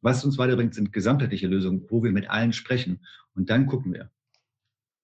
[0.01, 3.01] Was uns weiterbringt, sind gesamtheitliche Lösungen, wo wir mit allen sprechen.
[3.35, 4.11] Und dann gucken wir.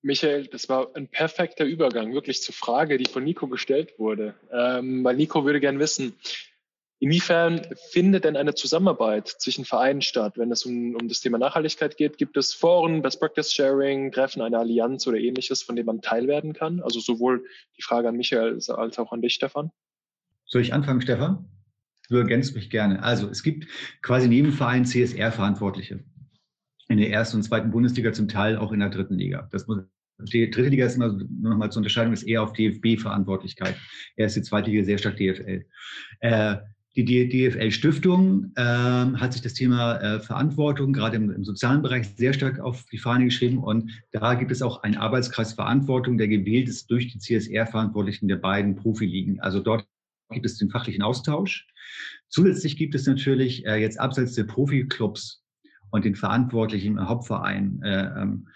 [0.02, 4.34] Michael, das war ein perfekter Übergang wirklich zur Frage, die von Nico gestellt wurde.
[4.52, 6.14] Ähm, weil Nico würde gern wissen,
[7.00, 11.96] Inwiefern findet denn eine Zusammenarbeit zwischen Vereinen statt, wenn es um, um das Thema Nachhaltigkeit
[11.96, 12.18] geht?
[12.18, 16.52] Gibt es Foren, Best Practice Sharing, Treffen, eine Allianz oder ähnliches, von dem man teilwerden
[16.52, 16.80] kann?
[16.80, 17.44] Also sowohl
[17.76, 19.70] die Frage an Michael als auch an dich, Stefan.
[20.46, 21.48] Soll ich anfangen, Stefan?
[22.08, 23.02] Du ergänzt mich gerne.
[23.02, 23.66] Also es gibt
[24.02, 26.04] quasi neben Vereinen CSR-Verantwortliche.
[26.88, 29.48] In der ersten und zweiten Bundesliga, zum Teil auch in der dritten Liga.
[29.52, 29.80] Das muss,
[30.18, 33.76] die dritte Liga ist immer nur nochmal zur Unterscheidung, ist eher auf DFB-Verantwortlichkeit.
[34.16, 35.66] Erste, zweite Liga sehr stark DFL.
[36.20, 36.56] Äh,
[36.96, 42.32] die DFL-Stiftung ähm, hat sich das Thema äh, Verantwortung gerade im, im, sozialen Bereich sehr
[42.32, 43.58] stark auf die Fahne geschrieben.
[43.58, 48.36] Und da gibt es auch einen Arbeitskreis Verantwortung, der gewählt ist durch die CSR-Verantwortlichen der
[48.36, 49.40] beiden Profiligen.
[49.40, 49.86] Also dort
[50.30, 51.66] gibt es den fachlichen Austausch.
[52.28, 55.42] Zusätzlich gibt es natürlich äh, jetzt abseits der Profiklubs
[55.90, 58.48] und den Verantwortlichen im Hauptverein äh, ähm,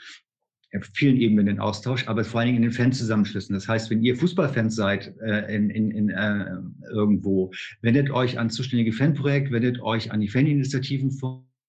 [0.76, 3.54] auf vielen Ebenen den Austausch, aber vor allen Dingen in den Fanzusammenschlüssen.
[3.54, 6.44] Das heißt, wenn ihr Fußballfans seid äh, in, in, in, äh,
[6.90, 11.10] irgendwo, wendet euch an zuständige Fanprojekt, wendet euch an die Faninitiativen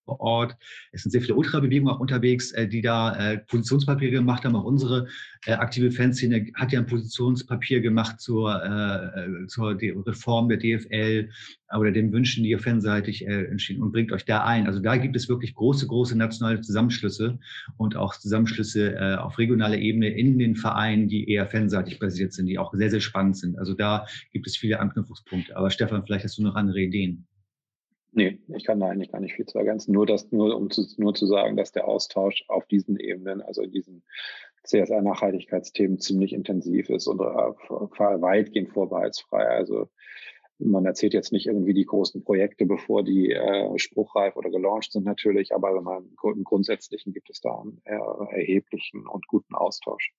[0.09, 0.57] vor Ort.
[0.91, 4.55] Es sind sehr viele Ultrabewegungen auch unterwegs, äh, die da äh, Positionspapiere gemacht haben.
[4.55, 5.07] Auch unsere
[5.45, 8.49] äh, aktive Fanszene hat ja ein Positionspapier gemacht zur,
[9.47, 11.29] zur Reform der DFL
[11.77, 14.67] oder den Wünschen, die ihr fanseitig entschieden und bringt euch da ein.
[14.67, 17.39] Also da gibt es wirklich große, große nationale Zusammenschlüsse
[17.77, 22.57] und auch Zusammenschlüsse auf regionaler Ebene in den Vereinen, die eher fanseitig basiert sind, die
[22.57, 23.57] auch sehr, sehr spannend sind.
[23.57, 25.55] Also da gibt es viele Anknüpfungspunkte.
[25.55, 27.28] Aber Stefan, vielleicht hast du noch andere Ideen.
[28.11, 29.91] Nee, ich kann da eigentlich gar nicht viel zu ergänzen.
[29.91, 33.61] Nur, dass, nur um zu, nur zu sagen, dass der Austausch auf diesen Ebenen, also
[33.61, 34.03] in diesen
[34.63, 39.47] CSR-Nachhaltigkeitsthemen ziemlich intensiv ist und äh, weitgehend vorbehaltsfrei.
[39.47, 39.89] Also
[40.59, 45.05] man erzählt jetzt nicht irgendwie die großen Projekte, bevor die äh, spruchreif oder gelauncht sind
[45.05, 50.11] natürlich, aber im Grundsätzlichen gibt es da einen äh, erheblichen und guten Austausch.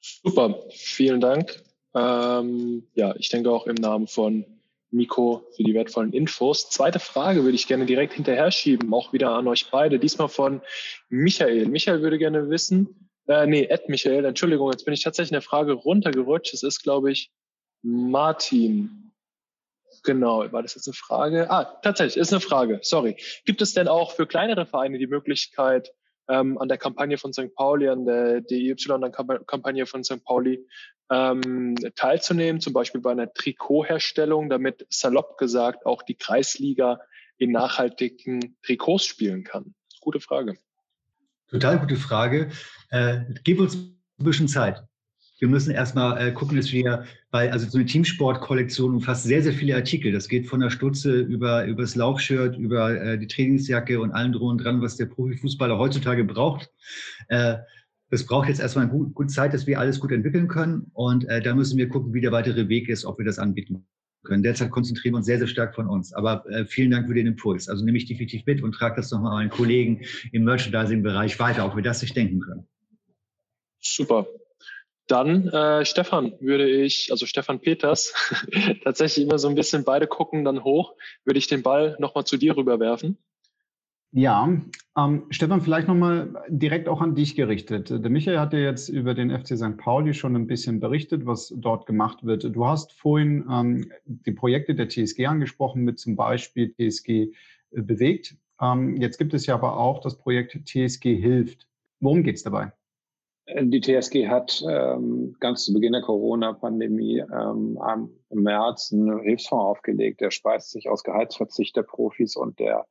[0.00, 1.62] Super, vielen Dank.
[1.94, 4.44] Ähm, ja, ich denke auch im Namen von
[4.90, 6.68] Miko, für die wertvollen Infos.
[6.70, 9.98] Zweite Frage würde ich gerne direkt hinterher schieben, auch wieder an euch beide.
[9.98, 10.62] Diesmal von
[11.08, 11.66] Michael.
[11.66, 15.42] Michael würde gerne wissen, äh, nee, Ed Michael, Entschuldigung, jetzt bin ich tatsächlich in der
[15.42, 16.52] Frage runtergerutscht.
[16.52, 17.30] Es ist, glaube ich,
[17.82, 19.12] Martin.
[20.02, 21.50] Genau, war das jetzt eine Frage?
[21.50, 23.16] Ah, tatsächlich, ist eine Frage, sorry.
[23.44, 25.92] Gibt es denn auch für kleinere Vereine die Möglichkeit,
[26.28, 27.54] ähm, an der Kampagne von St.
[27.54, 30.24] Pauli, an der DIY-Kampagne von St.
[30.24, 30.66] Pauli
[31.10, 37.00] ähm, teilzunehmen, zum Beispiel bei einer Trikotherstellung, damit salopp gesagt auch die Kreisliga
[37.36, 39.74] in nachhaltigen Trikots spielen kann?
[40.00, 40.56] Gute Frage.
[41.48, 42.50] Total gute Frage.
[42.90, 44.84] Äh, gib uns ein bisschen Zeit.
[45.40, 49.54] Wir müssen erstmal äh, gucken, dass wir, weil also so eine Teamsport-Kollektion umfasst sehr, sehr
[49.54, 50.12] viele Artikel.
[50.12, 54.32] Das geht von der Stutze über, über das Laufshirt, über äh, die Trainingsjacke und allen
[54.32, 56.70] drum dran, was der Profifußballer heutzutage braucht.
[57.28, 57.56] Äh,
[58.10, 60.90] das braucht jetzt erstmal eine gute Zeit, dass wir alles gut entwickeln können.
[60.94, 63.86] Und äh, da müssen wir gucken, wie der weitere Weg ist, ob wir das anbieten
[64.24, 64.42] können.
[64.42, 66.12] Derzeit konzentrieren wir uns sehr, sehr stark von uns.
[66.12, 67.68] Aber äh, vielen Dank für den Impuls.
[67.68, 71.76] Also nehme ich definitiv mit und trage das nochmal meinen Kollegen im Merchandising-Bereich weiter, ob
[71.76, 72.66] wir das sich denken können.
[73.80, 74.26] Super.
[75.06, 78.12] Dann, äh, Stefan, würde ich, also Stefan Peters,
[78.84, 80.94] tatsächlich immer so ein bisschen beide gucken dann hoch,
[81.24, 83.18] würde ich den Ball nochmal zu dir rüberwerfen.
[84.12, 84.60] Ja,
[84.98, 87.90] ähm, Stefan, vielleicht nochmal direkt auch an dich gerichtet.
[87.90, 89.76] Der Michael hat ja jetzt über den FC St.
[89.76, 92.42] Pauli schon ein bisschen berichtet, was dort gemacht wird.
[92.42, 97.30] Du hast vorhin ähm, die Projekte der TSG angesprochen, mit zum Beispiel TSG äh,
[97.70, 98.36] bewegt.
[98.60, 101.68] Ähm, jetzt gibt es ja aber auch das Projekt TSG hilft.
[102.00, 102.72] Worum geht es dabei?
[103.62, 107.78] Die TSG hat ähm, ganz zu Beginn der Corona-Pandemie ähm,
[108.30, 110.20] im März einen Hilfsfonds aufgelegt.
[110.20, 112.86] Der speist sich aus Gehaltsverzicht der Profis und der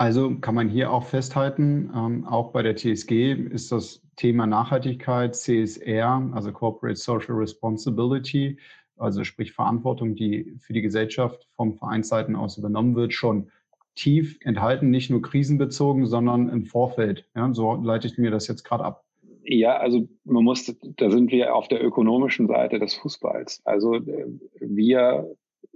[0.00, 5.34] Also kann man hier auch festhalten, ähm, auch bei der TSG ist das Thema Nachhaltigkeit,
[5.34, 8.60] CSR, also Corporate Social Responsibility,
[8.96, 13.50] also sprich Verantwortung, die für die Gesellschaft vom Vereinsseiten aus übernommen wird, schon
[13.96, 17.28] tief enthalten, nicht nur krisenbezogen, sondern im Vorfeld.
[17.34, 19.04] Ja, so leite ich mir das jetzt gerade ab.
[19.42, 23.62] Ja, also man muss, da sind wir auf der ökonomischen Seite des Fußballs.
[23.64, 24.26] Also äh,
[24.60, 25.34] wir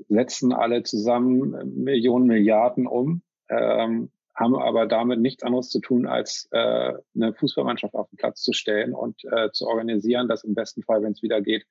[0.09, 3.23] setzen alle zusammen Millionen, Milliarden um
[3.53, 8.43] ähm, haben aber damit nichts anderes zu tun, als äh, eine Fußballmannschaft auf den Platz
[8.43, 11.67] zu stellen und äh, zu organisieren, dass im besten Fall, wenn es wieder geht,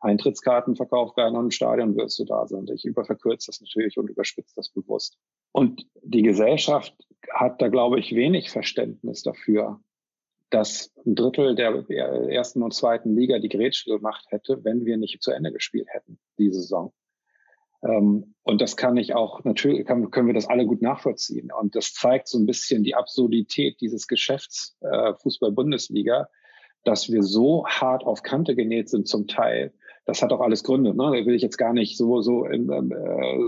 [0.00, 2.70] Eintrittskarten verkauft werden und im Stadion wirst du da sind.
[2.70, 5.18] Ich überverkürze das natürlich und überspitze das bewusst.
[5.52, 6.94] Und die Gesellschaft
[7.32, 9.80] hat da, glaube ich, wenig Verständnis dafür,
[10.50, 11.84] dass ein Drittel der
[12.30, 16.20] ersten und zweiten Liga die Grätsche gemacht hätte, wenn wir nicht zu Ende gespielt hätten,
[16.38, 16.92] die Saison.
[17.84, 21.50] Ähm, und das kann ich auch, natürlich kann, können wir das alle gut nachvollziehen.
[21.52, 26.28] Und das zeigt so ein bisschen die Absurdität dieses Geschäfts äh, Fußball-Bundesliga,
[26.84, 29.72] dass wir so hart auf Kante genäht sind zum Teil.
[30.06, 30.94] Das hat auch alles Gründe.
[30.94, 31.04] Ne?
[31.04, 32.58] Da will ich jetzt gar nicht so so äh,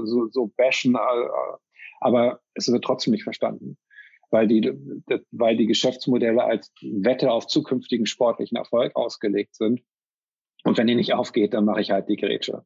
[0.05, 1.29] so, so bashen, äh,
[2.01, 3.77] aber es wird trotzdem nicht verstanden,
[4.31, 4.73] weil die
[5.33, 9.83] weil die Geschäftsmodelle als Wette auf zukünftigen sportlichen Erfolg ausgelegt sind
[10.67, 12.65] und wenn die nicht aufgeht, dann mache ich halt die Grätsche.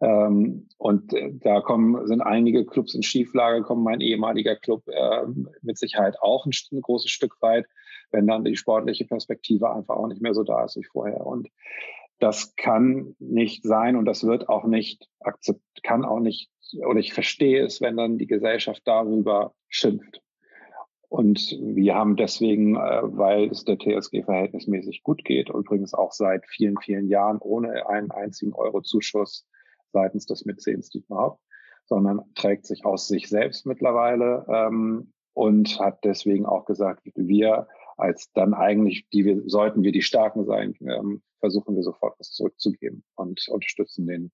[0.00, 5.22] Ähm, und äh, da kommen, sind einige Clubs in Schieflage, kommen mein ehemaliger Club äh,
[5.62, 7.66] mit Sicherheit auch ein, ein, großes Stück weit,
[8.10, 11.24] wenn dann die sportliche Perspektive einfach auch nicht mehr so da ist wie vorher.
[11.24, 11.48] Und
[12.18, 16.50] das kann nicht sein und das wird auch nicht akzept, kann auch nicht,
[16.84, 20.20] oder ich verstehe es, wenn dann die Gesellschaft darüber schimpft.
[21.08, 26.44] Und wir haben deswegen, äh, weil es der TSG verhältnismäßig gut geht, übrigens auch seit
[26.46, 29.46] vielen, vielen Jahren ohne einen einzigen Euro Zuschuss
[29.92, 31.40] seitens des Mäzens Dietmar Haupt,
[31.84, 38.30] sondern trägt sich aus sich selbst mittlerweile ähm, und hat deswegen auch gesagt, wir als
[38.32, 43.04] dann eigentlich, die wir, sollten wir die Starken sein, ähm, versuchen wir sofort was zurückzugeben
[43.14, 44.32] und unterstützen den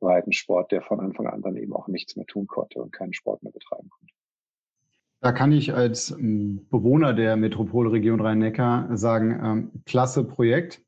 [0.00, 3.12] breiten Sport, der von Anfang an dann eben auch nichts mehr tun konnte und keinen
[3.12, 4.14] Sport mehr betreiben konnte.
[5.20, 10.80] Da kann ich als ähm, Bewohner der Metropolregion Rhein-Neckar sagen, ähm, klasse Projekt.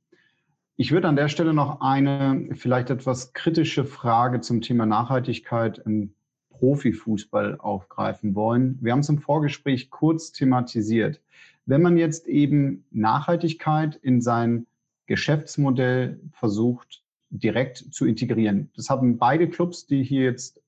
[0.77, 6.15] Ich würde an der Stelle noch eine vielleicht etwas kritische Frage zum Thema Nachhaltigkeit im
[6.49, 8.79] Profifußball aufgreifen wollen.
[8.81, 11.21] Wir haben es im Vorgespräch kurz thematisiert.
[11.67, 14.67] Wenn man jetzt eben Nachhaltigkeit in sein
[15.07, 18.71] Geschäftsmodell versucht, direkt zu integrieren.
[18.77, 20.63] Das haben beide Clubs, die hier jetzt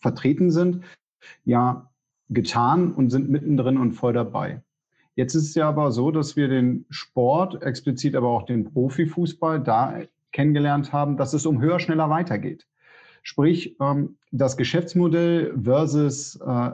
[0.00, 0.84] vertreten sind,
[1.44, 1.89] ja
[2.30, 4.62] getan und sind mittendrin und voll dabei.
[5.16, 9.60] Jetzt ist es ja aber so, dass wir den Sport, explizit aber auch den Profifußball,
[9.60, 10.00] da
[10.32, 12.66] kennengelernt haben, dass es um höher, schneller weitergeht.
[13.22, 16.70] Sprich, ähm, das Geschäftsmodell versus äh,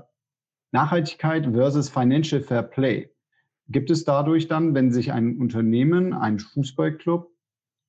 [0.72, 3.10] Nachhaltigkeit versus Financial Fair Play.
[3.68, 7.28] Gibt es dadurch dann, wenn sich ein Unternehmen, ein Fußballclub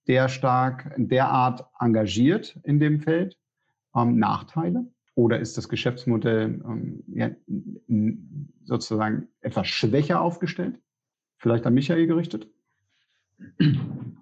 [0.08, 3.38] der stark, derart engagiert in dem Feld,
[3.94, 4.88] ähm, Nachteile?
[5.18, 7.32] Oder ist das Geschäftsmodell ähm, ja,
[8.66, 10.80] sozusagen etwas schwächer aufgestellt?
[11.40, 12.48] Vielleicht an Michael gerichtet?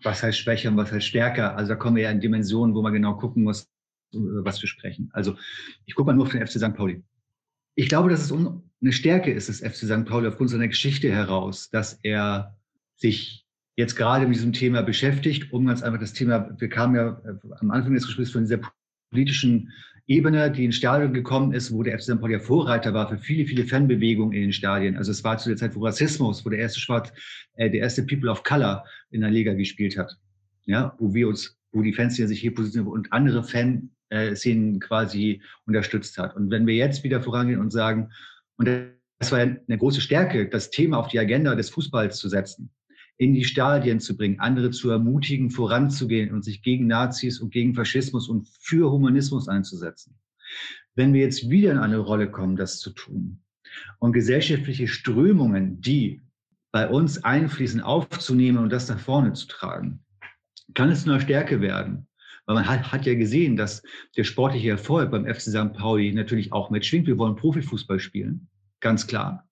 [0.04, 1.58] Was heißt schwächer und was heißt stärker?
[1.58, 3.70] Also da kommen wir ja in Dimensionen, wo man genau gucken muss,
[4.14, 5.10] was wir sprechen.
[5.12, 5.36] Also
[5.86, 6.74] ich gucke mal nur auf den FC St.
[6.76, 7.04] Pauli.
[7.76, 10.06] Ich glaube, dass es eine Stärke ist des FC St.
[10.06, 12.58] Pauli aufgrund seiner Geschichte heraus, dass er
[12.96, 17.22] sich jetzt gerade mit diesem Thema beschäftigt, um ganz einfach das Thema, wir kamen ja
[17.26, 18.62] äh, am Anfang des Gesprächs von dieser
[19.12, 19.74] politischen
[20.08, 22.20] Ebene, die ins Stadion gekommen ist, wo der FC St.
[22.20, 24.98] Pauli ja Vorreiter war für viele, viele Fanbewegungen in den Stadien.
[24.98, 27.12] Also es war zu der Zeit, wo Rassismus, wo der erste Schwarz,
[27.56, 30.16] äh, der erste People of Color in der Liga gespielt hat.
[30.66, 36.18] Ja, wo wir uns, wo die Fans sich hier positionieren und andere Fanszenen quasi unterstützt
[36.20, 36.36] hat.
[36.36, 38.12] Und wenn wir jetzt wieder vorangehen und sagen,
[38.58, 38.68] und
[39.20, 42.70] das war eine große Stärke, das Thema auf die Agenda des Fußballs zu setzen,
[43.18, 47.74] in die Stadien zu bringen, andere zu ermutigen, voranzugehen und sich gegen Nazis und gegen
[47.74, 50.18] Faschismus und für Humanismus einzusetzen.
[50.96, 53.42] Wenn wir jetzt wieder in eine Rolle kommen, das zu tun
[54.00, 56.22] und gesellschaftliche Strömungen, die
[56.72, 60.04] bei uns einfließen, aufzunehmen und das nach vorne zu tragen,
[60.74, 62.08] kann es nur Stärke werden.
[62.46, 63.82] Weil man hat, hat ja gesehen, dass
[64.18, 65.74] der sportliche Erfolg beim FC St.
[65.74, 67.08] Pauli natürlich auch mitschwingt.
[67.08, 68.50] Wir wollen Profifußball spielen,
[68.82, 69.48] ganz klar.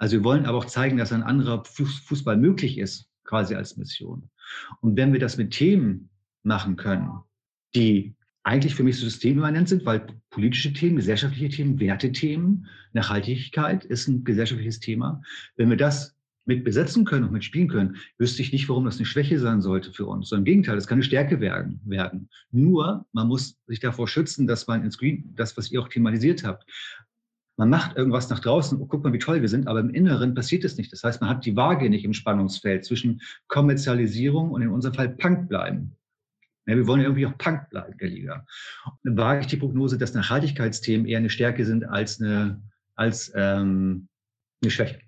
[0.00, 4.30] Also wir wollen aber auch zeigen, dass ein anderer Fußball möglich ist, quasi als Mission.
[4.80, 6.08] Und wenn wir das mit Themen
[6.42, 7.10] machen können,
[7.74, 14.08] die eigentlich für mich so systemimmanent sind, weil politische Themen, gesellschaftliche Themen, Wertethemen, Nachhaltigkeit ist
[14.08, 15.20] ein gesellschaftliches Thema.
[15.56, 19.04] Wenn wir das mit besetzen können und mitspielen können, wüsste ich nicht, warum das eine
[19.04, 20.30] Schwäche sein sollte für uns.
[20.30, 21.78] Sondern im Gegenteil, das kann eine Stärke werden.
[21.84, 22.30] werden.
[22.50, 26.42] Nur, man muss sich davor schützen, dass man ins Green, das, was ihr auch thematisiert
[26.42, 26.64] habt,
[27.60, 30.34] man macht irgendwas nach draußen, oh, guck mal, wie toll wir sind, aber im Inneren
[30.34, 30.90] passiert es nicht.
[30.94, 35.10] Das heißt, man hat die Waage nicht im Spannungsfeld zwischen Kommerzialisierung und in unserem Fall
[35.10, 35.94] Punk bleiben.
[36.66, 38.46] Ja, wir wollen irgendwie auch Punk bleiben, der Liga.
[38.86, 42.62] Und dann wage ich die Prognose, dass Nachhaltigkeitsthemen eher eine Stärke sind als eine,
[42.94, 44.08] als, ähm,
[44.62, 44.98] eine Schwäche.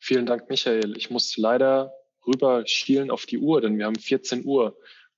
[0.00, 0.96] Vielen Dank, Michael.
[0.96, 1.92] Ich muss leider
[2.26, 4.76] rüber schielen auf die Uhr, denn wir haben 14 Uhr.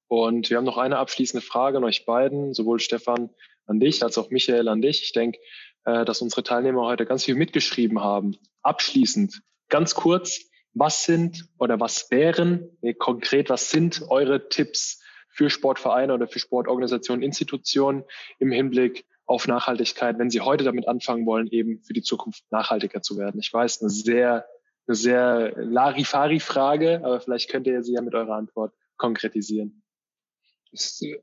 [0.09, 3.31] Und wir haben noch eine abschließende Frage an euch beiden, sowohl Stefan
[3.67, 5.03] an dich als auch Michael an dich.
[5.03, 5.39] Ich denke,
[5.87, 8.37] äh, dass unsere Teilnehmer heute ganz viel mitgeschrieben haben.
[8.63, 10.41] Abschließend, ganz kurz,
[10.75, 16.39] was sind oder was wären, nee, konkret, was sind eure Tipps für Sportvereine oder für
[16.39, 18.05] Sportorganisationen, Institutionen
[18.39, 23.01] im Hinblick auf Nachhaltigkeit, wenn sie heute damit anfangen wollen, eben für die Zukunft nachhaltiger
[23.01, 23.41] zu werden?
[23.41, 24.45] Ich weiß, eine sehr,
[24.87, 29.83] eine sehr Larifari-Frage, aber vielleicht könnt ihr sie ja mit eurer Antwort konkretisieren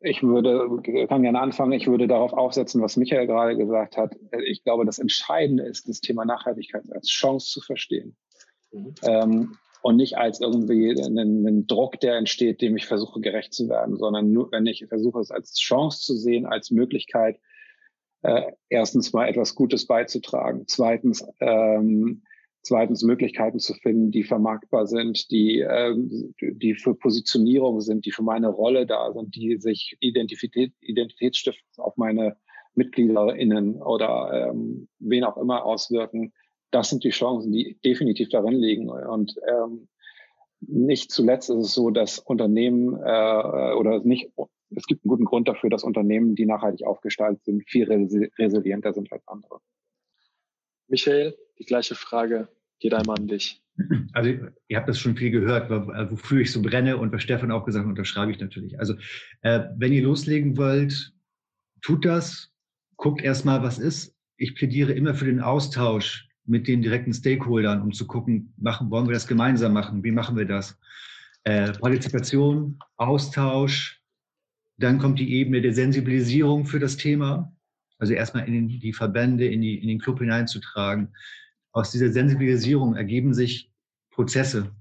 [0.01, 4.15] ich würde, kann gerne anfangen, ich würde darauf aufsetzen, was Michael gerade gesagt hat.
[4.45, 8.15] Ich glaube, das Entscheidende ist, das Thema Nachhaltigkeit als Chance zu verstehen.
[8.71, 8.95] Mhm.
[9.03, 13.67] Ähm, und nicht als irgendwie einen, einen, Druck, der entsteht, dem ich versuche gerecht zu
[13.67, 17.39] werden, sondern nur, wenn ich versuche, es als Chance zu sehen, als Möglichkeit,
[18.21, 22.23] äh, erstens mal etwas Gutes beizutragen, zweitens ähm,
[22.65, 25.93] Zweitens Möglichkeiten zu finden, die vermarktbar sind, die, äh,
[26.39, 31.97] die für Positionierung sind, die für meine Rolle da sind, die sich Identität, Identitätsstiften auf
[31.97, 32.37] meine
[32.75, 36.31] MitgliederInnen oder ähm, wen auch immer auswirken.
[36.71, 38.89] Das sind die Chancen, die definitiv darin liegen.
[38.89, 39.89] Und ähm,
[40.61, 44.31] nicht zuletzt ist es so, dass Unternehmen äh, oder nicht,
[44.69, 47.83] es gibt einen guten Grund dafür, dass Unternehmen, die nachhaltig aufgestaltet sind, viel
[48.39, 49.59] resilienter sind als andere.
[50.87, 52.47] Michael, die gleiche Frage
[52.79, 53.61] geht einmal an dich.
[54.13, 54.29] Also
[54.67, 55.69] ihr habt das schon viel gehört,
[56.11, 58.79] wofür ich so brenne und was Stefan auch gesagt hat, unterschreibe ich natürlich.
[58.79, 58.93] Also
[59.41, 61.11] äh, wenn ihr loslegen wollt,
[61.81, 62.51] tut das,
[62.97, 64.15] guckt erstmal, was ist.
[64.37, 69.07] Ich plädiere immer für den Austausch mit den direkten Stakeholdern, um zu gucken, machen, wollen
[69.07, 70.03] wir das gemeinsam machen?
[70.03, 70.77] Wie machen wir das?
[71.43, 74.01] Äh, Partizipation, Austausch,
[74.77, 77.53] dann kommt die Ebene der Sensibilisierung für das Thema.
[77.99, 81.13] Also erstmal in die Verbände, in, die, in den Club hineinzutragen.
[81.73, 83.71] Aus dieser Sensibilisierung ergeben sich
[84.11, 84.71] Prozesse,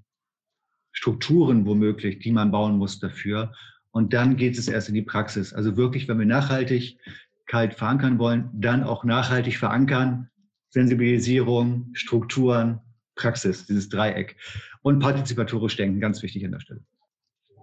[0.93, 3.55] Strukturen womöglich, die man bauen muss dafür.
[3.91, 5.55] Und dann geht es erst in die Praxis.
[5.55, 10.29] Also wirklich, wenn wir Nachhaltigkeit verankern wollen, dann auch nachhaltig verankern.
[10.69, 12.81] Sensibilisierung, Strukturen,
[13.15, 14.37] Praxis, dieses Dreieck.
[14.83, 16.81] Und partizipatorisch denken, ganz wichtig an der Stelle.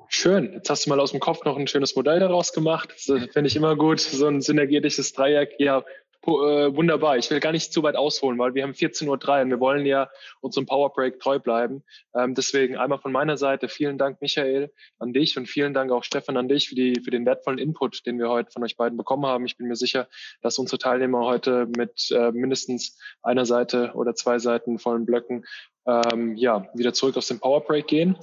[0.08, 0.54] Schön.
[0.54, 2.92] Jetzt hast du mal aus dem Kopf noch ein schönes Modell daraus gemacht.
[2.94, 4.00] Finde ich immer gut.
[4.00, 5.52] So ein synergetisches Dreieck.
[5.60, 5.84] Ja,
[6.28, 7.18] wunderbar.
[7.18, 9.86] Ich will gar nicht zu weit ausholen, weil wir haben 14.03 Uhr und wir wollen
[9.86, 10.10] ja
[10.42, 11.84] unserem Power Break treu bleiben.
[12.14, 16.04] Ähm, deswegen einmal von meiner Seite vielen Dank, Michael, an dich und vielen Dank auch
[16.04, 18.98] Stefan an dich für, die, für den wertvollen Input, den wir heute von euch beiden
[18.98, 19.46] bekommen haben.
[19.46, 20.08] Ich bin mir sicher,
[20.42, 25.46] dass unsere Teilnehmer heute mit äh, mindestens einer Seite oder zwei Seiten vollen Blöcken
[25.86, 28.18] ähm, ja, wieder zurück aus dem Power Break gehen.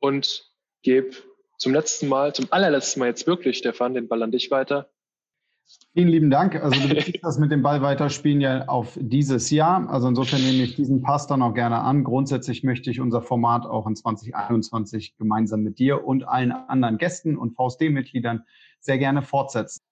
[0.00, 0.44] Und
[0.82, 1.16] gebe
[1.58, 4.90] zum letzten Mal, zum allerletzten Mal jetzt wirklich, Stefan, den Ball an dich weiter.
[5.92, 6.56] Vielen lieben Dank.
[6.56, 9.88] Also du beziehst das mit dem Ball weiterspielen ja auf dieses Jahr.
[9.88, 12.02] Also insofern nehme ich diesen Pass dann auch gerne an.
[12.02, 17.36] Grundsätzlich möchte ich unser Format auch in 2021 gemeinsam mit dir und allen anderen Gästen
[17.36, 18.42] und VSD-Mitgliedern
[18.80, 19.83] sehr gerne fortsetzen.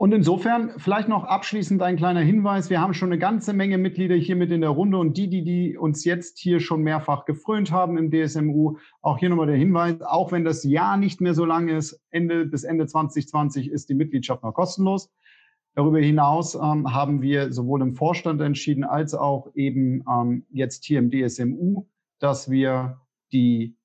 [0.00, 2.70] Und insofern vielleicht noch abschließend ein kleiner Hinweis.
[2.70, 5.42] Wir haben schon eine ganze Menge Mitglieder hier mit in der Runde und die, die,
[5.42, 10.00] die uns jetzt hier schon mehrfach gefrönt haben im DSMU, auch hier nochmal der Hinweis,
[10.02, 13.94] auch wenn das Jahr nicht mehr so lang ist, Ende bis Ende 2020 ist die
[13.94, 15.10] Mitgliedschaft noch kostenlos.
[15.74, 21.00] Darüber hinaus ähm, haben wir sowohl im Vorstand entschieden als auch eben ähm, jetzt hier
[21.00, 21.88] im DSMU,
[22.20, 23.00] dass wir
[23.32, 23.76] die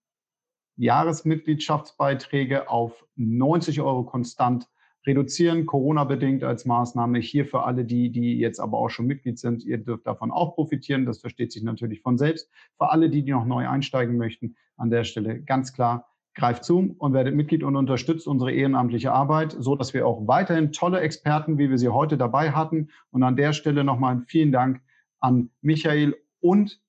[0.75, 4.67] Jahresmitgliedschaftsbeiträge auf 90 Euro konstant
[5.05, 7.19] reduzieren, Corona-bedingt als Maßnahme.
[7.19, 10.55] Hier für alle die, die jetzt aber auch schon Mitglied sind, ihr dürft davon auch
[10.55, 11.05] profitieren.
[11.05, 12.49] Das versteht sich natürlich von selbst.
[12.77, 16.95] Für alle die, die noch neu einsteigen möchten, an der Stelle ganz klar, greift zu
[16.97, 21.57] und werdet Mitglied und unterstützt unsere ehrenamtliche Arbeit, so dass wir auch weiterhin tolle Experten,
[21.57, 22.89] wie wir sie heute dabei hatten.
[23.11, 24.81] Und an der Stelle nochmal vielen Dank
[25.19, 26.81] an Michael und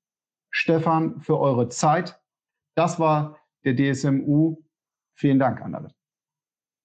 [0.51, 2.21] Stefan für eure Zeit.
[2.75, 4.63] Das war der DSMU.
[5.15, 5.95] Vielen Dank an alle.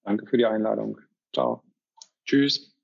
[0.04, 1.00] Danke für die Einladung.
[1.34, 1.64] Ciao.
[2.26, 2.79] Tschüss.